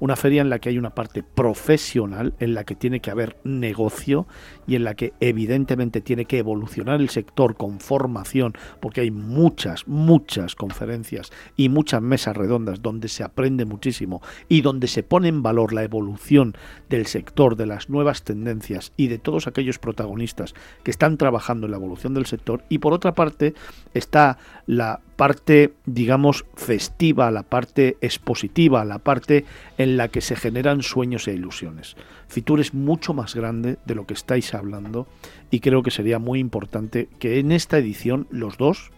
una 0.00 0.16
feria 0.16 0.40
en 0.40 0.50
la 0.50 0.58
que 0.58 0.68
hay 0.68 0.78
una 0.78 0.94
parte 0.94 1.22
profesional, 1.22 2.34
en 2.38 2.54
la 2.54 2.64
que 2.64 2.74
tiene 2.74 3.00
que 3.00 3.10
haber 3.10 3.36
negocio 3.44 4.26
y 4.66 4.76
en 4.76 4.84
la 4.84 4.94
que 4.94 5.12
evidentemente 5.20 6.00
tiene 6.00 6.24
que 6.24 6.38
evolucionar 6.38 7.00
el 7.00 7.08
sector 7.08 7.56
con 7.56 7.80
formación, 7.80 8.54
porque 8.80 9.00
hay 9.02 9.10
muchas, 9.10 9.88
muchas 9.88 10.54
conferencias 10.54 11.32
y 11.56 11.68
muchas 11.68 12.02
mesas 12.02 12.36
redondas 12.36 12.82
donde 12.82 13.08
se 13.08 13.24
aprende 13.24 13.64
muchísimo 13.64 14.22
y 14.48 14.60
donde 14.60 14.86
se 14.86 15.02
pone 15.02 15.28
en 15.28 15.42
valor 15.42 15.72
la 15.72 15.82
evolución 15.82 16.54
del 16.88 17.06
sector, 17.06 17.56
de 17.56 17.66
las 17.66 17.88
nuevas 17.88 18.22
tendencias 18.22 18.92
y 18.96 19.08
de 19.08 19.18
todos 19.18 19.46
aquellos 19.46 19.78
protagonistas 19.78 20.54
que 20.82 20.90
están 20.90 21.16
trabajando 21.16 21.66
en 21.66 21.72
la 21.72 21.78
evolución 21.78 22.14
del 22.14 22.26
sector. 22.26 22.62
Y 22.68 22.78
por 22.78 22.92
otra 22.92 23.14
parte 23.14 23.54
está 23.94 24.38
la 24.66 25.00
parte, 25.18 25.72
digamos, 25.84 26.46
festiva, 26.54 27.32
la 27.32 27.42
parte 27.42 27.96
expositiva, 28.00 28.84
la 28.84 29.00
parte 29.00 29.44
en 29.76 29.96
la 29.96 30.06
que 30.06 30.20
se 30.20 30.36
generan 30.36 30.84
sueños 30.84 31.26
e 31.26 31.34
ilusiones. 31.34 31.96
Fitur 32.28 32.60
es 32.60 32.72
mucho 32.72 33.14
más 33.14 33.34
grande 33.34 33.78
de 33.84 33.96
lo 33.96 34.06
que 34.06 34.14
estáis 34.14 34.54
hablando 34.54 35.08
y 35.50 35.58
creo 35.58 35.82
que 35.82 35.90
sería 35.90 36.20
muy 36.20 36.38
importante 36.38 37.08
que 37.18 37.40
en 37.40 37.50
esta 37.50 37.78
edición 37.78 38.28
los 38.30 38.58
dos 38.58 38.92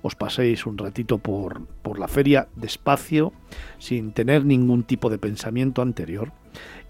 os 0.00 0.14
paséis 0.14 0.64
un 0.64 0.78
ratito 0.78 1.18
por, 1.18 1.66
por 1.82 1.98
la 1.98 2.06
feria 2.06 2.46
despacio, 2.54 3.32
sin 3.78 4.12
tener 4.12 4.44
ningún 4.44 4.84
tipo 4.84 5.10
de 5.10 5.18
pensamiento 5.18 5.82
anterior, 5.82 6.30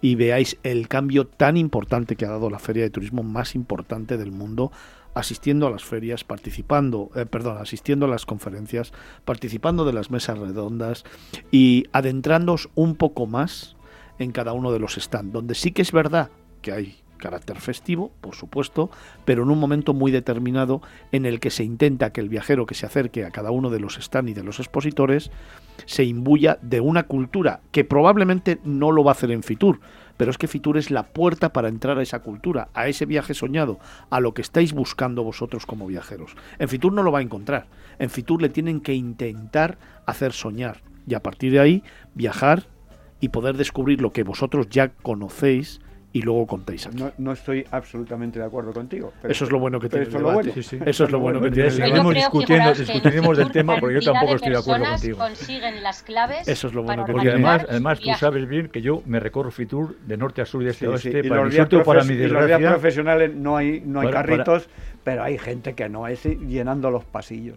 y 0.03 0.15
veáis 0.15 0.59
el 0.63 0.89
cambio 0.89 1.27
tan 1.27 1.57
importante 1.57 2.17
que 2.17 2.27
ha 2.27 2.31
dado 2.31 2.51
la 2.51 2.59
feria 2.59 2.83
de 2.83 2.91
turismo 2.91 3.23
más 3.23 3.55
importante 3.55 4.19
del 4.19 4.31
mundo 4.31 4.71
asistiendo 5.19 5.67
a 5.67 5.71
las 5.71 5.85
ferias, 5.85 6.23
participando, 6.23 7.11
eh, 7.17 7.27
perdón, 7.27 7.59
asistiendo 7.59 8.07
a 8.07 8.09
las 8.09 8.25
conferencias, 8.25 8.93
participando 9.25 9.85
de 9.85 9.93
las 9.93 10.11
mesas 10.13 10.39
redondas 10.39 11.05
y 11.51 11.87
adentrándoos 11.93 12.71
un 12.77 12.95
poco 12.95 13.27
más 13.27 13.77
en 14.21 14.31
cada 14.31 14.53
uno 14.53 14.71
de 14.71 14.79
los 14.79 14.95
stands, 14.95 15.33
donde 15.33 15.57
sí 15.57 15.73
que 15.73 15.83
es 15.83 15.91
verdad 15.91 16.31
que 16.63 16.73
hay 16.73 16.97
carácter 17.19 17.61
festivo, 17.61 18.11
por 18.21 18.35
supuesto, 18.35 18.91
pero 19.25 19.43
en 19.43 19.51
un 19.51 19.61
momento 19.61 19.95
muy 19.95 20.11
determinado 20.11 20.81
en 21.13 21.27
el 21.27 21.41
que 21.41 21.51
se 21.51 21.65
intenta 21.65 22.13
que 22.13 22.21
el 22.21 22.29
viajero 22.29 22.67
que 22.67 22.75
se 22.75 22.87
acerque 22.87 23.25
a 23.25 23.31
cada 23.31 23.51
uno 23.51 23.71
de 23.71 23.81
los 23.81 23.95
stands 23.95 24.31
y 24.31 24.35
de 24.35 24.43
los 24.43 24.59
expositores 24.59 25.31
se 25.87 26.05
imbuya 26.05 26.59
de 26.63 26.81
una 26.81 27.05
cultura 27.05 27.61
que 27.73 27.85
probablemente 27.85 28.59
no 28.65 28.93
lo 28.93 29.05
va 29.05 29.13
a 29.13 29.13
hacer 29.13 29.31
en 29.31 29.43
Fitur, 29.43 29.81
pero 30.17 30.31
es 30.31 30.39
que 30.39 30.49
Fitur 30.49 30.77
es 30.77 30.91
la 30.91 31.05
puerta 31.05 31.53
para 31.53 31.69
entrar 31.69 31.99
a 31.99 32.03
esa 32.03 32.21
cultura, 32.21 32.69
a 32.75 32.89
ese 32.89 33.07
viaje 33.07 33.35
soñado, 33.35 33.79
a 34.11 34.21
lo 34.21 34.35
que 34.35 34.43
estáis 34.43 34.73
buscando 34.73 35.25
vosotros 35.25 35.67
como 35.67 35.87
viajeros. 35.87 36.35
En 36.59 36.69
Fitur 36.69 36.93
no 36.93 37.03
lo 37.03 37.13
va 37.13 37.21
a 37.21 37.23
encontrar, 37.23 37.67
en 37.99 38.11
Fitur 38.11 38.43
le 38.43 38.49
tienen 38.49 38.81
que 38.81 38.95
intentar 38.95 39.79
hacer 40.07 40.33
soñar 40.33 40.83
y 41.07 41.15
a 41.15 41.23
partir 41.23 41.53
de 41.53 41.61
ahí 41.61 41.83
viajar 42.15 42.67
y 43.21 43.31
poder 43.31 43.57
descubrir 43.57 44.01
lo 44.01 44.13
que 44.13 44.23
vosotros 44.23 44.69
ya 44.69 44.89
conocéis 44.89 45.81
y 46.11 46.23
luego 46.23 46.47
contéis 46.47 46.87
aquí. 46.87 46.97
No, 46.97 47.13
no 47.19 47.33
estoy 47.33 47.65
absolutamente 47.71 48.39
de 48.39 48.45
acuerdo 48.47 48.73
contigo. 48.73 49.13
pero- 49.21 49.31
Eso 49.31 49.45
es 49.45 49.51
lo 49.53 49.59
bueno 49.59 49.79
que 49.79 49.89
tiene 49.91 50.05
el 50.05 50.09
eso 50.09 50.17
es 50.17 50.23
lo 50.23 50.29
debate. 50.31 50.49
bueno. 50.49 50.63
Sí, 50.63 50.77
sí. 50.77 50.79
Eso 50.87 51.05
es 51.05 51.11
lo 51.11 51.19
bueno 51.21 51.41
que 51.41 51.51
tiene 51.51 51.69
el 51.69 52.15
discutiendo- 52.15 52.73
discutiremos 52.75 53.37
del 53.39 53.51
tema, 53.53 53.77
porque 53.79 54.01
yo 54.01 54.13
tampoco 54.13 54.35
estoy 54.37 54.53
de 54.53 54.59
acuerdo 54.59 54.85
contigo. 54.87 55.19
consiguen 55.19 55.83
las 55.83 56.03
claves 56.03 56.49
Eso 56.49 56.69
es 56.69 56.75
lo 56.75 56.83
bueno 56.83 57.03
para 57.03 57.07
que 57.07 57.13
Porque 57.13 57.29
tiene. 57.31 57.47
además, 57.47 57.67
además 57.69 58.01
tú 58.01 58.11
sabes 58.19 58.49
bien 58.49 58.69
que 58.69 58.81
yo 58.81 59.03
me 59.07 59.21
recorro 59.21 59.51
Fitur 59.51 59.97
de 60.01 60.17
norte 60.17 60.41
a 60.41 60.47
sur 60.47 60.63
y 60.63 60.65
de 60.65 60.71
este 60.71 60.87
Sí, 60.87 60.87
a 60.87 60.91
oeste, 60.91 61.21
Y 61.25 61.29
para 61.29 61.43
los 61.43 61.45
mi 61.45 61.51
días 61.51 61.69
suerte 61.69 61.77
o 61.77 61.85
para 61.85 62.01
profes- 62.01 62.07
mi 62.09 62.15
y 62.15 62.19
los 62.19 62.31
días 62.31 62.41
desgracia. 62.43 62.69
profesionales 62.71 63.35
no 63.35 63.57
hay, 63.57 63.83
no 63.85 64.01
hay 64.01 64.07
Para- 64.09 64.23
para- 64.23 64.37
carritos, 64.45 64.69
pero 65.05 65.23
hay 65.23 65.37
gente 65.39 65.75
que 65.75 65.89
no 65.91 66.07
es 66.09 66.25
llenando 66.25 66.91
los 66.91 67.05
pasillos. 67.05 67.57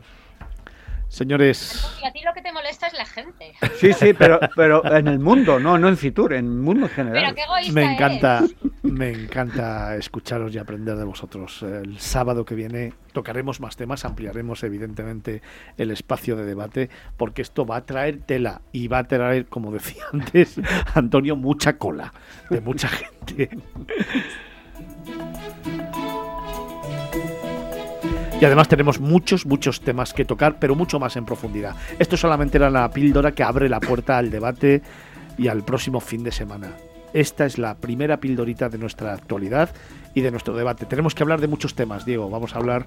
Señores, 1.11 1.85
Y 2.01 2.05
a 2.07 2.11
ti 2.13 2.21
lo 2.23 2.33
que 2.33 2.41
te 2.41 2.53
molesta 2.53 2.87
es 2.87 2.93
la 2.93 3.05
gente. 3.05 3.51
Sí, 3.75 3.91
sí, 3.91 4.13
pero, 4.13 4.39
pero 4.55 4.81
en 4.95 5.09
el 5.09 5.19
mundo, 5.19 5.59
no, 5.59 5.77
no 5.77 5.89
en 5.89 5.97
Fitur, 5.97 6.31
en 6.31 6.45
el 6.45 6.51
mundo 6.51 6.85
en 6.85 6.91
Pero 6.95 7.09
general. 7.09 7.35
qué 7.35 7.41
egoísta 7.41 7.73
me 7.73 7.93
encanta, 7.93 8.37
eres. 8.37 8.55
me 8.83 9.09
encanta 9.11 9.97
escucharos 9.97 10.55
y 10.55 10.57
aprender 10.57 10.95
de 10.95 11.03
vosotros. 11.03 11.63
El 11.63 11.99
sábado 11.99 12.45
que 12.45 12.55
viene 12.55 12.93
tocaremos 13.11 13.59
más 13.59 13.75
temas, 13.75 14.05
ampliaremos 14.05 14.63
evidentemente 14.63 15.41
el 15.75 15.91
espacio 15.91 16.37
de 16.37 16.45
debate, 16.45 16.89
porque 17.17 17.41
esto 17.41 17.65
va 17.65 17.75
a 17.75 17.85
traer 17.85 18.21
tela 18.21 18.61
y 18.71 18.87
va 18.87 18.99
a 18.99 19.03
traer, 19.03 19.47
como 19.47 19.73
decía 19.73 20.05
antes 20.13 20.61
Antonio, 20.95 21.35
mucha 21.35 21.77
cola 21.77 22.13
de 22.49 22.61
mucha 22.61 22.87
gente. 22.87 23.49
Y 28.41 28.45
además 28.45 28.67
tenemos 28.67 28.99
muchos, 28.99 29.45
muchos 29.45 29.81
temas 29.81 30.13
que 30.13 30.25
tocar, 30.25 30.57
pero 30.59 30.73
mucho 30.73 30.99
más 30.99 31.15
en 31.15 31.25
profundidad. 31.25 31.75
Esto 31.99 32.17
solamente 32.17 32.57
era 32.57 32.71
la 32.71 32.89
píldora 32.89 33.33
que 33.33 33.43
abre 33.43 33.69
la 33.69 33.79
puerta 33.79 34.17
al 34.17 34.31
debate 34.31 34.81
y 35.37 35.47
al 35.47 35.63
próximo 35.63 35.99
fin 35.99 36.23
de 36.23 36.31
semana. 36.31 36.71
esta 37.13 37.45
es 37.45 37.59
la 37.59 37.75
primera 37.75 38.19
pildorita 38.19 38.67
de 38.69 38.79
nuestra 38.79 39.13
actualidad 39.13 39.69
y 40.15 40.21
de 40.21 40.31
nuestro 40.31 40.55
debate. 40.55 40.87
Tenemos 40.87 41.13
que 41.13 41.21
hablar 41.21 41.39
de 41.39 41.47
muchos 41.47 41.75
temas, 41.75 42.03
Diego. 42.03 42.31
Vamos 42.31 42.55
a 42.55 42.57
hablar 42.57 42.85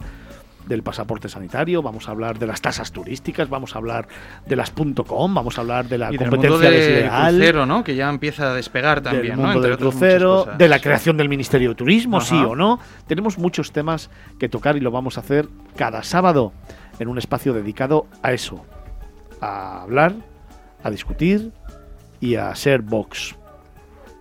del 0.66 0.82
pasaporte 0.82 1.28
sanitario, 1.28 1.82
vamos 1.82 2.08
a 2.08 2.12
hablar 2.12 2.38
de 2.38 2.46
las 2.46 2.60
tasas 2.60 2.92
turísticas, 2.92 3.48
vamos 3.48 3.74
a 3.74 3.78
hablar 3.78 4.08
de 4.46 4.56
las 4.56 4.70
.com, 4.70 5.34
vamos 5.34 5.58
a 5.58 5.60
hablar 5.60 5.86
de 5.86 5.98
la 5.98 6.12
y 6.12 6.16
del 6.16 6.30
competencia 6.30 6.50
mundo 6.50 6.70
del 6.70 6.74
desleal, 6.74 7.34
crucero, 7.34 7.66
¿no? 7.66 7.84
Que 7.84 7.94
ya 7.94 8.08
empieza 8.08 8.50
a 8.50 8.54
despegar 8.54 9.00
también, 9.00 9.36
del 9.36 9.36
¿no? 9.36 9.42
mundo 9.42 9.58
Entre 9.58 9.70
del 9.70 9.78
crucero, 9.78 10.38
cosas. 10.40 10.58
de 10.58 10.68
la 10.68 10.80
creación 10.80 11.16
del 11.16 11.28
Ministerio 11.28 11.70
de 11.70 11.74
Turismo, 11.74 12.20
sí 12.20 12.36
o 12.36 12.54
no. 12.56 12.78
Tenemos 13.06 13.38
muchos 13.38 13.72
temas 13.72 14.10
que 14.38 14.48
tocar 14.48 14.76
y 14.76 14.80
lo 14.80 14.90
vamos 14.90 15.18
a 15.18 15.20
hacer 15.20 15.48
cada 15.76 16.02
sábado 16.02 16.52
en 16.98 17.08
un 17.08 17.18
espacio 17.18 17.52
dedicado 17.52 18.06
a 18.22 18.32
eso, 18.32 18.64
a 19.40 19.82
hablar, 19.82 20.14
a 20.82 20.90
discutir 20.90 21.52
y 22.20 22.36
a 22.36 22.54
ser 22.54 22.82
Vox 22.82 23.36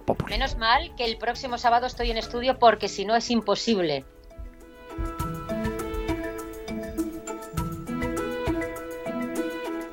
Populi. 0.05 0.33
Menos 0.33 0.57
mal 0.57 0.93
que 0.97 1.05
el 1.05 1.17
próximo 1.17 1.57
sábado 1.57 1.85
estoy 1.87 2.11
en 2.11 2.17
estudio 2.17 2.59
porque 2.59 2.89
si 2.89 3.05
no 3.05 3.15
es 3.15 3.29
imposible. 3.31 4.03